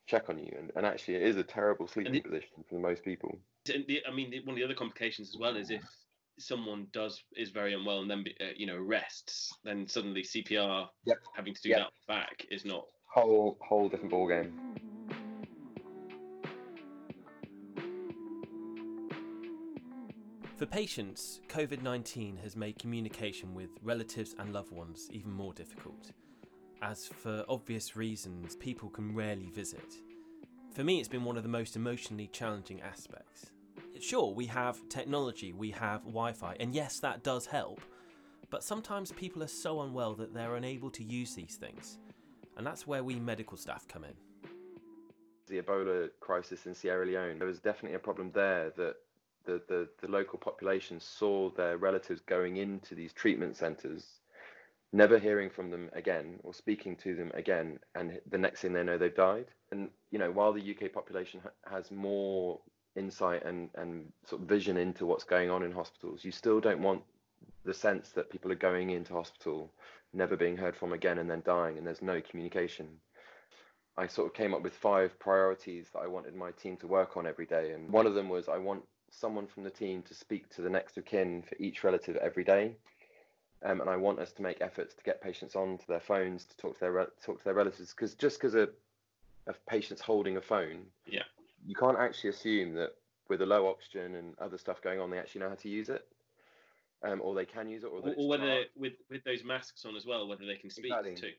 check 0.07 0.29
on 0.29 0.39
you. 0.39 0.55
And, 0.59 0.71
and 0.77 0.87
actually, 0.87 1.17
it 1.17 1.23
is 1.23 1.37
a 1.37 1.43
terrible 1.43 1.87
sleeping 1.89 2.17
it, 2.17 2.25
position 2.25 2.65
for 2.69 2.79
most 2.79 3.03
people. 3.03 3.39
I 3.69 4.13
mean, 4.15 4.33
one 4.45 4.55
of 4.55 4.57
the 4.57 4.65
other 4.65 4.75
complications 4.75 5.31
as 5.31 5.37
well 5.39 5.57
is 5.57 5.71
if 5.71 5.83
someone 6.47 6.87
does 6.93 7.23
is 7.37 7.51
very 7.51 7.75
unwell 7.75 8.01
and 8.01 8.11
then 8.11 8.25
uh, 8.41 8.47
you 8.57 8.67
know 8.67 8.79
rests, 8.79 9.53
then 9.65 9.87
suddenly 9.87 10.23
CPR 10.23 10.87
yep. 11.07 11.19
having 11.35 11.55
to 11.55 11.61
do 11.63 11.71
yep. 11.71 11.79
that 11.79 11.91
back 12.09 12.47
is 12.51 12.65
not 12.65 12.85
whole 13.13 13.59
whole 13.61 13.89
different 13.89 14.11
ball 14.11 14.29
game. 14.29 14.53
For 20.57 20.67
For 20.67 20.67
patients, 20.67 21.41
COVID 21.49 21.83
19 21.83 22.37
has 22.37 22.55
made 22.55 22.79
communication 22.79 23.53
with 23.53 23.71
relatives 23.83 24.37
and 24.39 24.53
loved 24.53 24.71
ones 24.71 25.09
even 25.11 25.33
more 25.33 25.53
difficult, 25.53 26.13
as 26.81 27.09
for 27.09 27.45
obvious 27.49 27.97
reasons, 27.97 28.55
people 28.55 28.89
can 28.89 29.13
rarely 29.13 29.51
visit. 29.51 29.95
For 30.73 30.85
me, 30.85 31.01
it's 31.01 31.09
been 31.09 31.25
one 31.25 31.37
of 31.37 31.43
the 31.43 31.49
most 31.49 31.75
emotionally 31.75 32.29
challenging 32.29 32.81
aspects. 32.81 33.52
Sure, 34.03 34.35
we 34.35 34.47
have 34.47 34.81
technology, 34.89 35.53
we 35.53 35.71
have 35.71 36.01
Wi 36.01 36.33
Fi, 36.33 36.57
and 36.59 36.75
yes, 36.75 36.99
that 36.99 37.23
does 37.23 37.47
help, 37.47 37.81
but 38.51 38.65
sometimes 38.65 39.13
people 39.13 39.45
are 39.45 39.47
so 39.47 39.83
unwell 39.83 40.15
that 40.15 40.35
they're 40.35 40.57
unable 40.57 40.91
to 40.91 41.05
use 41.05 41.37
these 41.37 41.55
things, 41.55 41.99
and 42.57 42.67
that's 42.67 42.85
where 42.85 43.05
we 43.05 43.15
medical 43.15 43.57
staff 43.57 43.87
come 43.87 44.03
in. 44.03 44.15
The 45.47 45.63
Ebola 45.63 46.09
crisis 46.19 46.67
in 46.67 46.75
Sierra 46.75 47.07
Leone, 47.07 47.39
there 47.39 47.47
was 47.47 47.61
definitely 47.61 47.95
a 47.95 48.01
problem 48.01 48.33
there 48.35 48.73
that 48.77 48.97
the, 49.45 49.63
the, 49.69 49.89
the 50.01 50.09
local 50.09 50.41
population 50.41 50.99
saw 50.99 51.51
their 51.51 51.79
relatives 51.79 52.21
going 52.23 52.57
into 52.57 52.97
these 52.97 53.13
treatment 53.13 53.57
centres, 53.57 54.19
never 54.93 55.17
hearing 55.17 55.49
from 55.49 55.71
them 55.71 55.89
again 55.93 56.41
or 56.43 56.53
speaking 56.53 56.97
to 56.97 57.15
them 57.15 57.31
again, 57.35 57.79
and 57.95 58.19
the 58.29 58.39
next 58.39 58.63
thing 58.63 58.73
they 58.73 58.83
know, 58.83 58.99
they've 58.99 59.15
died. 59.15 59.47
And 59.71 59.91
you 60.11 60.19
know, 60.19 60.33
while 60.33 60.53
the 60.53 60.77
UK 60.77 60.93
population 60.93 61.41
ha- 61.41 61.73
has 61.77 61.93
more 61.93 62.59
insight 62.97 63.45
and, 63.45 63.71
and 63.75 64.13
sort 64.27 64.43
of 64.43 64.49
vision 64.49 64.77
into 64.77 65.07
what's 65.07 65.25
going 65.25 65.51
on 65.51 65.63
in 65.63 65.73
hospitals, 65.73 66.25
you 66.25 66.33
still 66.33 66.61
don't 66.61 66.83
want 66.83 67.03
the 67.65 67.75
sense 67.75 68.11
that 68.11 68.31
people 68.31 68.51
are 68.53 68.57
going 68.57 68.91
into 68.91 69.13
hospital, 69.13 69.71
never 70.13 70.37
being 70.37 70.57
heard 70.57 70.77
from 70.77 70.93
again, 70.93 71.19
and 71.19 71.31
then 71.31 71.43
dying, 71.45 71.79
and 71.79 71.87
there's 71.87 72.03
no 72.03 72.21
communication. 72.21 72.89
I 73.97 74.07
sort 74.07 74.29
of 74.29 74.35
came 74.35 74.55
up 74.55 74.63
with 74.63 74.75
five 74.75 75.19
priorities 75.19 75.89
that 75.93 76.01
I 76.01 76.07
wanted 76.07 76.35
my 76.35 76.51
team 76.53 76.77
to 76.79 76.87
work 76.87 77.17
on 77.17 77.27
every 77.27 77.47
day, 77.47 77.73
and 77.73 77.91
one 77.91 78.07
of 78.07 78.15
them 78.15 78.29
was 78.29 78.49
I 78.49 78.59
want 78.59 78.83
someone 79.11 79.47
from 79.47 79.63
the 79.63 79.71
team 79.71 80.03
to 80.03 80.15
speak 80.15 80.49
to 80.51 80.63
the 80.63 80.71
next 80.71 80.97
of 80.97 81.05
kin 81.05 81.43
for 81.43 81.57
each 81.59 81.85
relative 81.85 82.17
every 82.17 82.45
day. 82.45 82.77
Um, 83.65 83.81
and 83.81 83.89
I 83.89 83.97
want 83.97 84.19
us 84.19 84.33
to 84.33 84.43
make 84.43 84.61
efforts 84.61 84.95
to 84.95 85.05
get 85.05 85.23
patients 85.23 85.55
onto 85.55 85.85
their 85.87 86.01
phones 86.01 86.45
to 86.47 86.57
talk 86.57 86.75
to 86.75 86.81
their 86.81 87.07
talk 87.25 87.39
to 87.39 87.45
their 87.45 87.55
relatives 87.55 87.91
because 87.91 88.15
just 88.15 88.39
because 88.39 88.57
a, 88.57 88.69
a 89.47 89.55
patient's 89.69 90.03
holding 90.03 90.37
a 90.37 90.41
phone, 90.41 90.87
yeah, 91.07 91.23
you 91.67 91.75
can't 91.75 91.99
actually 91.99 92.31
assume 92.31 92.75
that 92.75 92.91
with 93.29 93.41
the 93.41 93.47
low 93.47 93.67
oxygen 93.67 94.15
and 94.15 94.35
other 94.39 94.59
stuff 94.59 94.83
going 94.83 95.01
on, 95.01 95.11
they 95.11 95.19
actually 95.19 95.41
know 95.41 95.49
how 95.49 95.55
to 95.55 95.69
use 95.69 95.89
it, 95.89 96.07
um, 97.03 97.21
or 97.23 97.35
they 97.35 97.45
can 97.45 97.69
use 97.69 97.85
it, 97.85 97.87
or, 97.87 98.01
or, 98.01 98.15
or 98.17 98.29
whether 98.29 98.65
with 98.77 98.95
with 99.11 99.25
those 99.25 99.45
masks 99.45 99.85
on 99.85 99.97
as 99.97 100.07
well, 100.07 100.27
whether 100.29 100.47
they 100.47 100.57
can 100.57 100.71
speak 100.71 100.87
exactly. 100.87 101.15
too. 101.15 101.33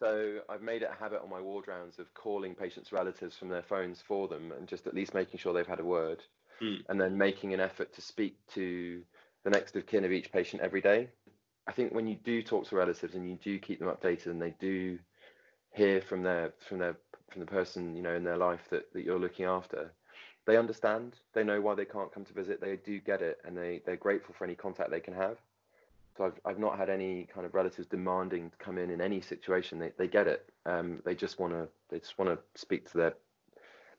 So 0.00 0.38
I've 0.48 0.62
made 0.62 0.82
it 0.82 0.90
a 0.90 0.98
habit 0.98 1.20
on 1.22 1.28
my 1.28 1.40
ward 1.40 1.68
rounds 1.68 1.98
of 1.98 2.12
calling 2.14 2.54
patients' 2.54 2.90
relatives 2.90 3.36
from 3.36 3.50
their 3.50 3.62
phones 3.62 4.00
for 4.00 4.28
them, 4.28 4.52
and 4.52 4.66
just 4.66 4.86
at 4.86 4.94
least 4.94 5.12
making 5.12 5.38
sure 5.38 5.52
they've 5.52 5.66
had 5.66 5.80
a 5.80 5.84
word 5.84 6.22
mm. 6.62 6.78
and 6.88 7.00
then 7.00 7.16
making 7.16 7.54
an 7.54 7.60
effort 7.60 7.92
to 7.94 8.00
speak 8.00 8.38
to 8.54 9.02
the 9.44 9.50
next 9.50 9.76
of 9.76 9.86
kin 9.86 10.04
of 10.04 10.12
each 10.12 10.32
patient 10.32 10.62
every 10.62 10.80
day. 10.80 11.08
I 11.66 11.72
think 11.72 11.94
when 11.94 12.06
you 12.06 12.16
do 12.16 12.42
talk 12.42 12.66
to 12.68 12.76
relatives 12.76 13.14
and 13.14 13.28
you 13.28 13.36
do 13.36 13.58
keep 13.58 13.78
them 13.78 13.88
updated 13.88 14.26
and 14.26 14.40
they 14.40 14.54
do 14.58 14.98
hear 15.72 16.00
from 16.00 16.22
their 16.22 16.52
from 16.68 16.78
their 16.78 16.96
from 17.30 17.40
the 17.40 17.46
person 17.46 17.94
you 17.96 18.02
know 18.02 18.14
in 18.14 18.24
their 18.24 18.36
life 18.36 18.68
that, 18.70 18.92
that 18.92 19.04
you're 19.04 19.18
looking 19.18 19.46
after, 19.46 19.92
they 20.46 20.56
understand. 20.56 21.16
They 21.32 21.44
know 21.44 21.60
why 21.60 21.74
they 21.74 21.84
can't 21.84 22.12
come 22.12 22.24
to 22.24 22.32
visit. 22.32 22.60
They 22.60 22.76
do 22.76 23.00
get 23.00 23.22
it, 23.22 23.38
and 23.44 23.56
they 23.56 23.82
they're 23.84 23.96
grateful 23.96 24.34
for 24.36 24.44
any 24.44 24.54
contact 24.54 24.90
they 24.90 25.00
can 25.00 25.14
have. 25.14 25.38
So 26.16 26.24
I've 26.24 26.40
I've 26.44 26.58
not 26.58 26.78
had 26.78 26.90
any 26.90 27.28
kind 27.32 27.46
of 27.46 27.54
relatives 27.54 27.86
demanding 27.86 28.50
to 28.50 28.56
come 28.56 28.78
in 28.78 28.90
in 28.90 29.00
any 29.00 29.20
situation. 29.20 29.78
They 29.78 29.92
they 29.96 30.08
get 30.08 30.26
it. 30.26 30.48
Um, 30.66 31.00
they 31.04 31.14
just 31.14 31.38
want 31.38 31.52
to 31.52 31.68
they 31.88 31.98
just 31.98 32.18
want 32.18 32.30
to 32.30 32.60
speak 32.60 32.90
to 32.90 32.98
their 32.98 33.14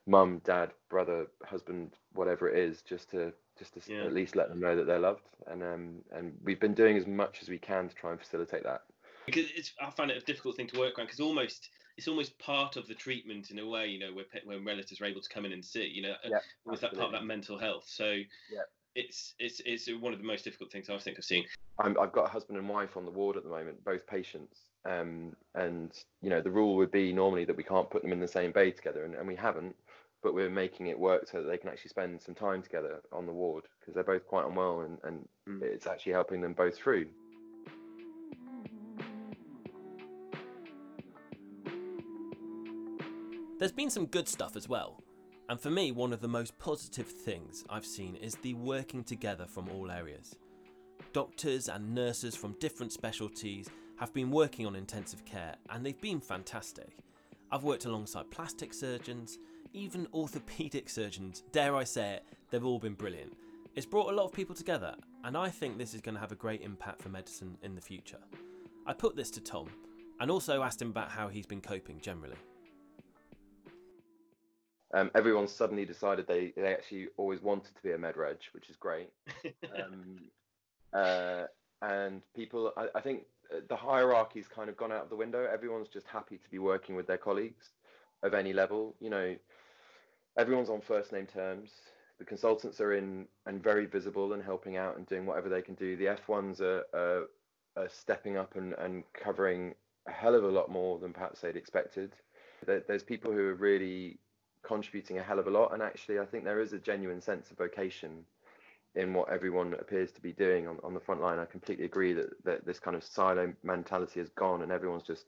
mum, 0.08 0.42
dad, 0.44 0.72
brother, 0.90 1.28
husband, 1.46 1.92
whatever 2.14 2.50
it 2.50 2.58
is, 2.58 2.82
just 2.82 3.10
to 3.12 3.32
just 3.58 3.74
to 3.76 3.82
yeah. 3.88 4.04
at 4.04 4.14
least 4.14 4.36
let 4.36 4.50
them 4.50 4.60
know 4.60 4.76
that 4.76 4.88
they're 4.88 5.00
loved. 5.00 5.28
And 5.48 5.64
um, 5.64 5.96
and 6.12 6.34
we've 6.44 6.60
been 6.60 6.74
doing 6.74 6.98
as 6.98 7.08
much 7.08 7.40
as 7.42 7.50
we 7.50 7.58
can 7.58 7.88
to 7.90 7.96
try 7.96 8.12
and 8.12 8.20
facilitate 8.20 8.64
that. 8.64 8.84
Because 9.32 9.52
it's 9.56 9.74
I 9.82 9.90
find 9.90 10.12
it 10.12 10.18
a 10.18 10.26
difficult 10.26 10.56
thing 10.56 10.68
to 10.68 10.80
work 10.80 10.98
around 10.98 11.08
because 11.08 11.20
almost 11.20 11.70
it's 11.98 12.08
almost 12.08 12.38
part 12.40 12.78
of 12.78 12.88
the 12.88 12.94
treatment 12.94 13.52
in 13.52 13.60
a 13.60 13.68
way, 13.68 13.88
you 13.88 14.00
know, 14.00 14.14
where 14.14 14.26
when 14.46 14.66
relatives 14.66 15.02
are 15.02 15.06
able 15.06 15.22
to 15.22 15.30
come 15.30 15.46
in 15.46 15.52
and 15.52 15.64
sit, 15.64 15.90
you 15.90 16.02
know, 16.02 16.14
yeah, 16.28 16.40
with 16.66 16.82
that 16.82 16.94
part 16.94 17.08
of 17.08 17.12
that 17.14 17.26
mental 17.26 17.58
health. 17.58 17.86
So 17.88 18.12
yeah. 18.12 18.62
It's, 18.94 19.36
it's 19.40 19.62
it's 19.66 19.88
one 20.02 20.12
of 20.12 20.20
the 20.20 20.26
most 20.26 20.44
difficult 20.44 20.70
things 20.70 20.90
I 20.90 20.98
think 20.98 21.18
of 21.18 21.24
seeing. 21.24 21.46
i 21.80 21.88
have 21.88 22.12
got 22.12 22.26
a 22.26 22.28
husband 22.28 22.60
and 22.60 22.68
wife 22.68 22.98
on 22.98 23.06
the 23.06 23.12
ward 23.12 23.38
at 23.38 23.44
the 23.44 23.50
moment, 23.50 23.82
both 23.86 24.06
patients, 24.06 24.60
um, 24.84 25.34
and 25.56 25.94
you 26.22 26.30
know 26.30 26.42
the 26.42 26.52
rule 26.52 26.76
would 26.76 26.92
be 26.92 27.14
normally 27.14 27.46
that 27.46 27.56
we 27.56 27.64
can't 27.64 27.90
put 27.90 28.02
them 28.02 28.12
in 28.12 28.20
the 28.20 28.28
same 28.28 28.52
bay 28.52 28.70
together, 28.70 29.06
and, 29.06 29.16
and 29.16 29.26
we 29.26 29.36
haven't 29.38 29.78
but 30.22 30.34
we're 30.34 30.50
making 30.50 30.88
it 30.88 31.00
work 31.00 31.28
so 31.28 31.42
that 31.42 31.50
they 31.50 31.58
can 31.58 31.70
actually 31.70 31.90
spend 31.90 32.22
some 32.22 32.36
time 32.36 32.62
together 32.62 33.02
on 33.12 33.26
the 33.26 33.32
ward 33.32 33.64
because 33.80 33.94
they're 33.94 34.04
both 34.04 34.26
quite 34.28 34.46
unwell 34.46 34.82
and, 34.82 34.98
and 35.04 35.28
mm. 35.50 35.62
it's 35.64 35.88
actually 35.88 36.12
helping 36.12 36.42
them 36.42 36.54
both 36.54 36.78
through. 36.78 37.08
There's 43.62 43.72
been 43.72 43.92
some 43.92 44.08
good 44.08 44.28
stuff 44.28 44.56
as 44.56 44.68
well. 44.68 45.04
And 45.48 45.62
for 45.62 45.70
me, 45.70 45.92
one 45.92 46.14
of 46.14 46.20
the 46.20 46.28
most 46.28 46.58
positive 46.58 47.06
things 47.06 47.64
I've 47.70 47.86
seen 47.86 48.16
is 48.16 48.34
the 48.34 48.56
working 48.56 49.04
together 49.04 49.46
from 49.46 49.70
all 49.70 49.92
areas. 49.92 50.36
Doctors 51.14 51.70
and 51.70 51.94
nurses 51.94 52.36
from 52.36 52.56
different 52.60 52.92
specialties 52.92 53.70
have 54.00 54.16
been 54.16 54.32
working 54.32 54.66
on 54.66 54.76
intensive 54.76 55.24
care 55.26 55.54
and 55.70 55.86
they've 55.86 56.02
been 56.02 56.20
fantastic. 56.20 56.98
I've 57.52 57.64
worked 57.64 57.86
alongside 57.86 58.32
plastic 58.32 58.74
surgeons, 58.74 59.38
even 59.74 60.08
orthopaedic 60.08 60.90
surgeons, 60.90 61.44
dare 61.52 61.76
I 61.76 61.84
say 61.84 62.14
it, 62.14 62.26
they've 62.50 62.66
all 62.66 62.80
been 62.80 62.96
brilliant. 62.96 63.38
It's 63.76 63.86
brought 63.86 64.12
a 64.12 64.16
lot 64.16 64.26
of 64.26 64.34
people 64.34 64.56
together, 64.56 64.96
and 65.24 65.38
I 65.38 65.50
think 65.50 65.78
this 65.78 65.94
is 65.94 66.02
going 66.02 66.16
to 66.16 66.22
have 66.22 66.32
a 66.32 66.36
great 66.36 66.62
impact 66.62 67.04
for 67.04 67.10
medicine 67.10 67.60
in 67.62 67.76
the 67.76 67.82
future. 67.82 68.22
I 68.88 68.94
put 68.94 69.16
this 69.16 69.30
to 69.30 69.40
Tom 69.40 69.68
and 70.20 70.32
also 70.32 70.64
asked 70.64 70.82
him 70.82 70.90
about 70.90 71.12
how 71.12 71.28
he's 71.28 71.46
been 71.46 71.62
coping 71.62 72.00
generally. 72.02 72.38
Um, 74.94 75.10
everyone 75.16 75.48
suddenly 75.48 75.86
decided 75.86 76.28
they, 76.28 76.54
they 76.56 76.74
actually 76.74 77.08
always 77.18 77.42
wanted 77.42 77.76
to 77.76 77.82
be 77.82 77.94
a 77.94 77.98
med 77.98 78.18
reg, 78.18 78.38
which 78.54 78.70
is 78.70 78.76
great. 78.76 79.10
um, 79.82 80.18
uh, 80.94 81.46
and 81.82 82.22
people, 82.36 82.74
I, 82.76 82.88
I 82.96 83.02
think 83.02 83.24
the 83.70 83.76
hierarchy's 83.76 84.48
kind 84.48 84.70
of 84.70 84.78
gone 84.78 84.92
out 84.92 85.04
of 85.04 85.10
the 85.10 85.16
window. 85.16 85.48
Everyone's 85.52 85.90
just 85.90 86.08
happy 86.08 86.38
to 86.38 86.50
be 86.50 86.60
working 86.60 86.96
with 86.96 87.08
their 87.08 87.18
colleagues 87.18 87.70
of 88.24 88.34
any 88.34 88.54
level. 88.54 88.96
You 89.00 89.10
know, 89.10 89.36
everyone's 90.38 90.70
on 90.70 90.82
first 90.82 91.12
name 91.12 91.26
terms. 91.26 91.72
The 92.20 92.26
consultants 92.26 92.80
are 92.80 92.94
in 92.94 93.26
and 93.46 93.64
very 93.64 93.86
visible 93.86 94.34
and 94.34 94.44
helping 94.44 94.78
out 94.78 94.98
and 94.98 95.08
doing 95.08 95.26
whatever 95.26 95.50
they 95.50 95.62
can 95.62 95.76
do. 95.76 95.96
The 95.98 96.18
F1s 96.28 96.62
are, 96.62 96.84
are, 96.94 97.24
are 97.76 97.90
stepping 97.90 98.38
up 98.38 98.56
and, 98.56 98.74
and 98.74 99.04
covering 99.14 99.74
a 100.08 100.12
hell 100.12 100.36
of 100.36 100.44
a 100.44 100.48
lot 100.48 100.70
more 100.70 101.00
than 101.00 101.14
perhaps 101.14 101.42
they'd 101.42 101.56
expected. 101.56 102.14
There, 102.66 102.84
there's 102.88 103.04
people 103.04 103.32
who 103.32 103.40
are 103.40 103.56
really 103.56 104.20
contributing 104.64 105.18
a 105.18 105.24
hell 105.24 105.40
of 105.40 105.48
a 105.48 105.52
lot, 105.52 105.74
and 105.74 105.82
actually, 105.82 106.20
I 106.20 106.26
think 106.26 106.44
there 106.44 106.62
is 106.62 106.74
a 106.74 106.80
genuine 106.80 107.22
sense 107.22 107.52
of 107.52 107.58
vocation 107.58 108.26
in 108.96 109.14
what 109.14 109.30
everyone 109.30 109.74
appears 109.76 110.12
to 110.12 110.22
be 110.22 110.34
doing 110.34 110.68
on, 110.68 110.78
on 110.84 110.94
the 110.94 111.00
front 111.00 111.22
line. 111.22 111.40
I 111.40 111.46
completely 111.46 111.86
agree 111.86 112.14
that, 112.14 112.44
that 112.44 112.66
this 112.66 112.80
kind 112.80 112.96
of 112.96 113.04
silo 113.04 113.54
mentality 113.64 114.20
is 114.20 114.30
gone, 114.30 114.62
and 114.62 114.72
everyone's 114.72 115.04
just 115.04 115.26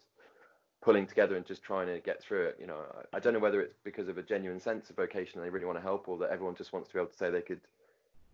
pulling 0.81 1.07
together 1.07 1.37
and 1.37 1.45
just 1.45 1.63
trying 1.63 1.87
to 1.87 1.99
get 2.01 2.21
through 2.21 2.47
it. 2.47 2.57
You 2.59 2.67
know, 2.67 2.79
I, 3.13 3.17
I, 3.17 3.19
don't 3.19 3.33
know 3.33 3.39
whether 3.39 3.61
it's 3.61 3.77
because 3.85 4.09
of 4.09 4.17
a 4.17 4.21
genuine 4.21 4.59
sense 4.59 4.89
of 4.89 4.97
vocation 4.97 5.39
and 5.39 5.45
they 5.45 5.49
really 5.49 5.65
want 5.65 5.77
to 5.77 5.81
help, 5.81 6.07
or 6.07 6.17
that 6.19 6.29
everyone 6.29 6.55
just 6.55 6.73
wants 6.73 6.89
to 6.89 6.93
be 6.93 6.99
able 6.99 7.09
to 7.09 7.17
say 7.17 7.29
they 7.29 7.41
could 7.41 7.61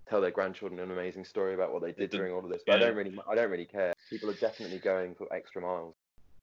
tell 0.09 0.19
their 0.19 0.31
grandchildren 0.31 0.79
an 0.79 0.91
amazing 0.91 1.23
story 1.23 1.53
about 1.53 1.71
what 1.71 1.83
they 1.83 1.91
did 1.91 2.09
during 2.09 2.33
all 2.33 2.43
of 2.43 2.49
this. 2.49 2.63
But 2.65 2.79
yeah. 2.79 2.85
I 2.85 2.89
don't 2.89 2.97
really, 2.97 3.19
I 3.29 3.35
don't 3.35 3.51
really 3.51 3.65
care. 3.65 3.93
People 4.09 4.31
are 4.31 4.35
definitely 4.35 4.79
going 4.79 5.13
for 5.13 5.31
extra 5.31 5.61
miles. 5.61 5.93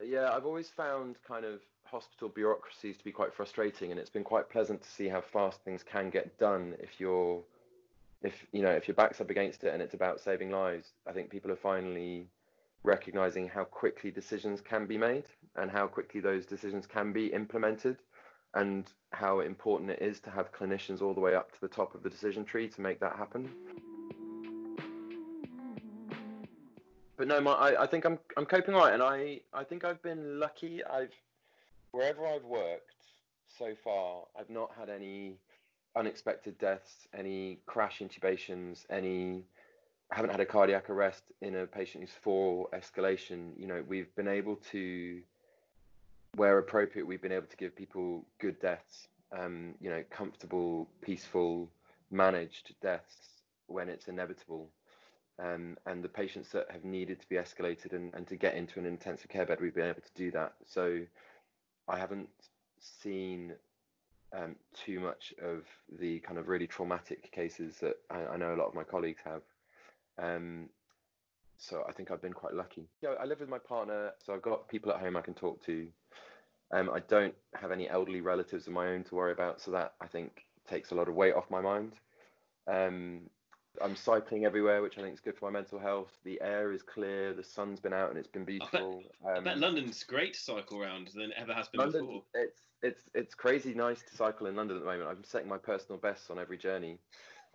Yeah, 0.09 0.33
I've 0.33 0.47
always 0.47 0.69
found 0.69 1.17
kind 1.27 1.45
of 1.45 1.61
hospital 1.85 2.29
bureaucracies 2.29 2.97
to 2.97 3.05
be 3.05 3.11
quite 3.11 3.35
frustrating, 3.35 3.91
and 3.91 3.99
it's 3.99 4.11
been 4.11 4.25
quite 4.25 4.49
pleasant 4.49 4.83
to 4.83 4.89
see 4.89 5.09
how 5.09 5.21
fast 5.21 5.61
things 5.65 5.83
can 5.83 6.11
get 6.11 6.39
done 6.39 6.75
if 6.79 7.01
you're, 7.01 7.43
if 8.23 8.47
you 8.53 8.63
know, 8.63 8.71
if 8.71 8.87
your 8.87 8.95
back's 8.95 9.21
up 9.21 9.31
against 9.31 9.65
it 9.65 9.73
and 9.75 9.83
it's 9.83 9.95
about 9.95 10.21
saving 10.21 10.51
lives. 10.51 10.93
I 11.07 11.13
think 11.13 11.31
people 11.31 11.51
are 11.51 11.57
finally 11.57 12.29
recognizing 12.85 13.49
how 13.49 13.65
quickly 13.65 14.13
decisions 14.13 14.61
can 14.61 14.87
be 14.87 14.97
made 14.97 15.25
and 15.57 15.71
how 15.71 15.89
quickly 15.89 16.21
those 16.21 16.47
decisions 16.47 16.87
can 16.87 17.13
be 17.13 17.27
implemented 17.27 17.97
and 18.55 18.87
how 19.11 19.41
important 19.41 19.91
it 19.91 20.01
is 20.01 20.21
to 20.21 20.31
have 20.31 20.53
clinicians 20.53 21.03
all 21.03 21.15
the 21.15 21.21
way 21.21 21.35
up 21.35 21.53
to 21.53 21.61
the 21.61 21.69
top 21.69 21.95
of 21.97 22.03
the 22.05 22.11
decision 22.11 22.45
tree 22.45 22.69
to 22.69 22.81
make 22.81 23.01
that 23.01 23.17
happen. 23.17 23.51
But 27.27 27.35
no, 27.35 27.41
my, 27.41 27.53
I, 27.53 27.83
I 27.83 27.87
think 27.89 28.05
I'm 28.05 28.21
I'm 28.37 28.47
coping 28.47 28.75
all 28.75 28.83
right, 28.83 28.95
and 28.95 29.03
I, 29.03 29.41
I 29.53 29.65
think 29.65 29.85
I've 29.85 30.01
been 30.01 30.39
lucky. 30.39 30.85
I've 30.85 31.13
wherever 31.91 32.25
I've 32.25 32.45
worked 32.45 32.93
so 33.59 33.75
far, 33.83 34.23
I've 34.39 34.49
not 34.49 34.71
had 34.79 34.89
any 34.89 35.39
unexpected 35.97 36.57
deaths, 36.59 37.09
any 37.13 37.59
crash 37.67 37.99
intubations, 37.99 38.85
any 38.91 39.43
I 40.13 40.15
haven't 40.15 40.31
had 40.31 40.39
a 40.39 40.47
cardiac 40.47 40.89
arrest 40.89 41.25
in 41.41 41.57
a 41.57 41.67
patient 41.67 42.05
who's 42.05 42.13
for 42.23 42.69
escalation. 42.71 43.59
You 43.59 43.67
know, 43.67 43.85
we've 43.89 44.15
been 44.15 44.29
able 44.29 44.57
to, 44.71 45.21
where 46.37 46.59
appropriate, 46.59 47.09
we've 47.09 47.23
been 47.23 47.33
able 47.33 47.49
to 47.49 47.57
give 47.57 47.75
people 47.75 48.25
good 48.39 48.61
deaths. 48.61 49.09
Um, 49.37 49.75
you 49.81 49.91
know, 49.91 50.05
comfortable, 50.11 50.89
peaceful, 51.03 51.69
managed 52.13 52.73
deaths. 52.81 53.17
when 53.67 53.89
it's 53.89 54.07
inevitable. 54.07 54.69
Um, 55.39 55.77
and 55.85 56.03
the 56.03 56.09
patients 56.09 56.51
that 56.53 56.71
have 56.71 56.85
needed 56.85 57.21
to 57.21 57.29
be 57.29 57.37
escalated 57.37 57.93
and, 57.93 58.15
and 58.15 58.27
to 58.29 58.37
get 58.37 58.55
into 58.55 58.79
an 58.79 58.87
intensive 58.87 59.29
care 59.29 59.45
bed, 59.45 59.59
we've 59.61 59.75
been 59.75 59.89
able 59.89 60.01
to 60.01 60.15
do 60.15 60.31
that. 60.31 60.55
So 60.65 61.01
I 61.89 61.99
haven't 61.99 62.29
seen 62.81 63.53
um, 64.33 64.57
too 64.73 65.01
much 65.01 65.35
of 65.43 65.65
the 65.99 66.21
kind 66.21 66.39
of 66.39 66.49
really 66.49 66.67
traumatic 66.67 67.31
cases 67.33 67.77
that 67.81 67.97
I, 68.11 68.35
I 68.35 68.37
know 68.37 68.55
a 68.55 68.57
lot 68.57 68.69
of 68.69 68.75
my 68.75 68.85
colleagues 68.85 69.21
have. 69.25 69.43
Um, 70.19 70.71
so 71.59 71.85
I 71.89 71.93
think 71.93 72.11
I've 72.11 72.23
been 72.23 72.33
quite 72.33 72.55
lucky. 72.55 72.89
Yeah, 73.03 73.15
I 73.21 73.25
live 73.25 73.41
with 73.41 73.49
my 73.49 73.59
partner, 73.59 74.13
so 74.25 74.35
I've 74.35 74.43
got 74.43 74.69
people 74.69 74.93
at 74.93 75.01
home 75.01 75.17
I 75.17 75.23
can 75.23 75.35
talk 75.35 75.65
to. 75.67 75.87
Um, 76.73 76.91
I 76.93 77.01
don't 77.01 77.35
have 77.55 77.71
any 77.71 77.89
elderly 77.89 78.21
relatives 78.21 78.67
of 78.67 78.73
my 78.73 78.89
own 78.89 79.05
to 79.05 79.15
worry 79.15 79.33
about, 79.33 79.61
so 79.61 79.71
that 79.71 79.95
I 80.01 80.07
think 80.07 80.43
takes 80.69 80.91
a 80.91 80.95
lot 80.95 81.09
of 81.09 81.15
weight 81.15 81.35
off 81.35 81.49
my 81.51 81.61
mind. 81.61 81.93
Um, 82.67 83.31
I'm 83.83 83.97
cycling 83.97 84.45
everywhere, 84.45 84.83
which 84.83 84.99
I 84.99 85.03
think 85.03 85.15
is 85.15 85.21
good 85.21 85.37
for 85.37 85.51
my 85.51 85.59
mental 85.59 85.79
health. 85.79 86.13
The 86.25 86.41
air 86.41 86.73
is 86.73 86.83
clear, 86.83 87.33
the 87.35 87.45
sun's 87.45 87.81
been 87.81 87.93
out, 87.93 88.11
and 88.11 88.19
it's 88.19 88.29
been 88.29 88.45
beautiful. 88.45 89.03
I 89.23 89.27
bet, 89.27 89.37
um, 89.37 89.43
I 89.43 89.51
bet 89.51 89.59
London's 89.59 90.03
great 90.05 90.35
to 90.35 90.41
cycle 90.41 90.81
around 90.81 91.09
than 91.15 91.25
it 91.25 91.33
ever 91.37 91.53
has 91.53 91.69
been 91.69 91.81
London, 91.81 92.07
before. 92.07 92.23
It's 92.35 92.61
it's 92.83 93.03
it's 93.15 93.35
crazy 93.35 93.75
nice 93.75 94.03
to 94.03 94.17
cycle 94.17 94.47
in 94.47 94.57
London 94.57 94.77
at 94.77 94.81
the 94.81 94.87
moment. 94.87 95.09
I'm 95.09 95.25
setting 95.25 95.49
my 95.49 95.59
personal 95.59 95.99
bests 95.99 96.31
on 96.31 96.39
every 96.39 96.59
journey. 96.59 96.99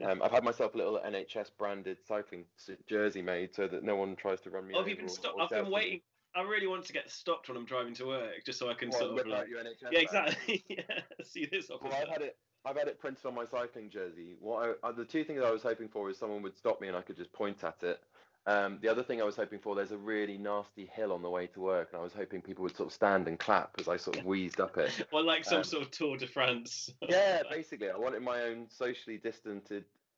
Um, 0.04 0.22
I've 0.24 0.32
had 0.32 0.44
myself 0.44 0.74
a 0.74 0.78
little 0.78 1.00
NHS 1.06 1.52
branded 1.58 1.98
cycling 2.08 2.46
jersey 2.88 3.22
made 3.22 3.54
so 3.54 3.68
that 3.68 3.84
no 3.84 3.96
one 3.96 4.16
tries 4.16 4.42
to 4.42 4.50
run 4.50 4.68
me. 4.68 4.74
Oh, 4.76 4.80
have 4.80 4.88
you 4.88 4.96
been 4.96 5.10
stopped? 5.10 5.40
I've 5.40 5.50
been 5.50 5.72
waiting. 5.72 6.02
I 6.34 6.44
really 6.44 6.68
want 6.68 6.86
to 6.86 6.94
get 6.94 7.12
stopped 7.12 7.50
when 7.50 7.58
I'm 7.58 7.66
driving 7.66 7.94
to 7.96 8.06
work, 8.06 8.46
just 8.46 8.58
so 8.58 8.70
I 8.70 8.74
can 8.74 8.90
what, 8.90 9.00
sort 9.00 9.20
of 9.20 9.28
like, 9.28 9.48
yeah, 9.92 10.00
exactly. 10.00 10.64
yeah, 10.70 11.02
see 11.24 11.46
this. 11.52 11.70
Well, 11.70 11.80
I've 11.94 12.08
had 12.08 12.22
it. 12.22 12.38
I've 12.66 12.78
had 12.78 12.88
it 12.88 13.00
printed 13.00 13.26
on 13.26 13.34
my 13.34 13.46
cycling 13.46 13.90
jersey. 13.90 14.36
What 14.40 14.78
I, 14.84 14.88
uh, 14.88 14.92
the 14.92 15.06
two 15.06 15.24
things 15.24 15.42
I 15.44 15.52
was 15.52 15.64
hoping 15.64 15.88
for 15.88 16.10
is 16.10 16.18
someone 16.18 16.42
would 16.44 16.58
stop 16.58 16.80
me 16.80 16.88
and 16.88 16.96
I 16.96 17.02
could 17.02 17.18
just 17.18 17.34
point 17.34 17.64
at 17.64 17.78
it. 17.82 18.02
Um, 18.48 18.80
the 18.82 18.88
other 18.88 19.04
thing 19.04 19.22
I 19.22 19.24
was 19.24 19.36
hoping 19.36 19.60
for, 19.60 19.76
there's 19.76 19.92
a 19.92 19.98
really 19.98 20.38
nasty 20.38 20.88
hill 20.88 21.12
on 21.12 21.22
the 21.22 21.30
way 21.30 21.46
to 21.48 21.60
work, 21.60 21.90
and 21.92 22.00
I 22.00 22.04
was 22.04 22.14
hoping 22.14 22.42
people 22.42 22.64
would 22.64 22.76
sort 22.76 22.88
of 22.88 22.94
stand 22.94 23.28
and 23.28 23.38
clap 23.38 23.76
as 23.80 23.88
I 23.88 23.98
sort 23.98 24.18
of 24.18 24.26
wheezed 24.26 24.60
up 24.60 24.78
it. 24.78 25.08
well, 25.14 25.24
like 25.24 25.46
some 25.46 25.60
um, 25.60 25.64
sort 25.64 25.84
of 25.84 25.92
Tour 25.92 26.18
de 26.18 26.26
France. 26.26 26.90
yeah, 27.08 27.44
basically, 27.52 27.92
I 27.92 27.98
wanted 27.98 28.24
my 28.24 28.42
own 28.42 28.66
socially 28.68 29.18
distanced, 29.18 29.72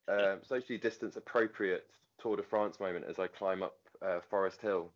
uh, 0.08 0.36
socially 0.48 0.78
distance 0.78 1.18
appropriate 1.18 1.86
Tour 2.18 2.38
de 2.38 2.44
France 2.44 2.80
moment 2.80 3.06
as 3.10 3.20
I 3.20 3.28
climb 3.28 3.62
up 3.62 3.76
uh, 4.02 4.20
Forest 4.30 4.62
Hill, 4.62 4.90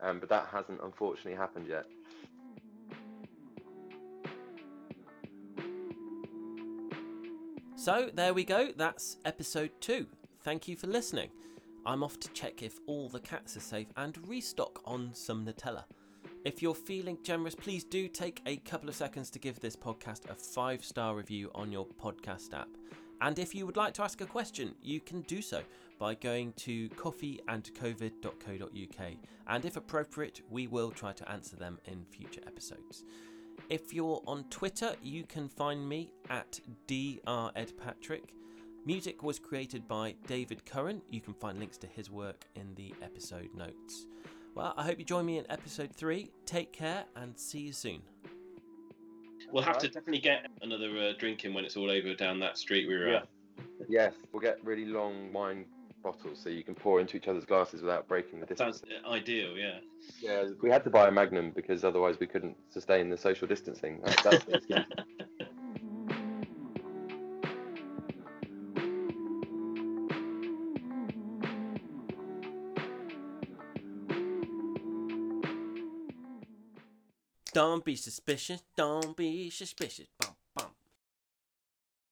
um, 0.00 0.18
but 0.18 0.30
that 0.30 0.46
hasn't 0.50 0.80
unfortunately 0.82 1.34
happened 1.34 1.66
yet. 1.66 1.84
So 7.80 8.10
there 8.12 8.34
we 8.34 8.44
go, 8.44 8.68
that's 8.76 9.16
episode 9.24 9.70
two. 9.80 10.06
Thank 10.44 10.68
you 10.68 10.76
for 10.76 10.86
listening. 10.86 11.30
I'm 11.86 12.02
off 12.02 12.20
to 12.20 12.28
check 12.34 12.62
if 12.62 12.78
all 12.86 13.08
the 13.08 13.20
cats 13.20 13.56
are 13.56 13.60
safe 13.60 13.86
and 13.96 14.18
restock 14.28 14.82
on 14.84 15.14
some 15.14 15.46
Nutella. 15.46 15.84
If 16.44 16.60
you're 16.60 16.74
feeling 16.74 17.16
generous, 17.22 17.54
please 17.54 17.82
do 17.82 18.06
take 18.06 18.42
a 18.44 18.58
couple 18.58 18.90
of 18.90 18.94
seconds 18.94 19.30
to 19.30 19.38
give 19.38 19.60
this 19.60 19.76
podcast 19.76 20.28
a 20.28 20.34
five 20.34 20.84
star 20.84 21.16
review 21.16 21.50
on 21.54 21.72
your 21.72 21.86
podcast 21.86 22.52
app. 22.52 22.68
And 23.22 23.38
if 23.38 23.54
you 23.54 23.64
would 23.64 23.78
like 23.78 23.94
to 23.94 24.02
ask 24.02 24.20
a 24.20 24.26
question, 24.26 24.74
you 24.82 25.00
can 25.00 25.22
do 25.22 25.40
so 25.40 25.62
by 25.98 26.16
going 26.16 26.52
to 26.58 26.90
coffeeandcovid.co.uk. 26.90 29.12
And 29.46 29.64
if 29.64 29.78
appropriate, 29.78 30.42
we 30.50 30.66
will 30.66 30.90
try 30.90 31.14
to 31.14 31.30
answer 31.30 31.56
them 31.56 31.78
in 31.86 32.04
future 32.04 32.42
episodes. 32.46 33.04
If 33.70 33.94
you're 33.94 34.20
on 34.26 34.42
Twitter, 34.50 34.96
you 35.00 35.22
can 35.22 35.48
find 35.48 35.88
me 35.88 36.10
at 36.28 36.58
dredpatrick. 36.88 38.34
Music 38.84 39.22
was 39.22 39.38
created 39.38 39.86
by 39.86 40.16
David 40.26 40.66
Curran. 40.66 41.00
You 41.08 41.20
can 41.20 41.34
find 41.34 41.60
links 41.60 41.78
to 41.78 41.86
his 41.86 42.10
work 42.10 42.46
in 42.56 42.74
the 42.74 42.92
episode 43.00 43.50
notes. 43.54 44.06
Well, 44.56 44.74
I 44.76 44.82
hope 44.82 44.98
you 44.98 45.04
join 45.04 45.24
me 45.24 45.38
in 45.38 45.48
episode 45.48 45.94
three. 45.94 46.32
Take 46.46 46.72
care 46.72 47.04
and 47.14 47.38
see 47.38 47.60
you 47.60 47.72
soon. 47.72 48.02
We'll 49.52 49.62
have 49.62 49.78
to 49.78 49.86
definitely 49.86 50.18
get 50.18 50.46
another 50.62 50.90
uh, 50.98 51.12
drinking 51.16 51.54
when 51.54 51.64
it's 51.64 51.76
all 51.76 51.92
over 51.92 52.12
down 52.16 52.40
that 52.40 52.58
street 52.58 52.88
we 52.88 52.98
were 52.98 53.08
yeah. 53.08 53.16
at. 53.18 53.28
Yes, 53.88 54.14
we'll 54.32 54.42
get 54.42 54.58
really 54.64 54.86
long 54.86 55.32
wine 55.32 55.64
bottles 56.02 56.40
so 56.42 56.48
you 56.48 56.62
can 56.62 56.74
pour 56.74 57.00
into 57.00 57.16
each 57.16 57.28
other's 57.28 57.44
glasses 57.44 57.82
without 57.82 58.08
breaking 58.08 58.40
the 58.40 58.46
distance. 58.46 58.80
Sounds 58.80 58.92
uh, 59.04 59.10
ideal, 59.10 59.56
yeah. 59.56 59.78
Yeah, 60.20 60.44
we 60.62 60.70
had 60.70 60.84
to 60.84 60.90
buy 60.90 61.08
a 61.08 61.10
Magnum 61.10 61.52
because 61.54 61.84
otherwise 61.84 62.18
we 62.20 62.26
couldn't 62.26 62.56
sustain 62.70 63.10
the 63.10 63.16
social 63.16 63.46
distancing. 63.46 64.00
That, 64.04 64.20
that's 64.24 64.44
the 64.44 64.56
excuse. 64.56 64.84
Don't 77.52 77.84
be 77.84 77.96
suspicious, 77.96 78.62
don't 78.76 79.16
be 79.16 79.50
suspicious. 79.50 80.06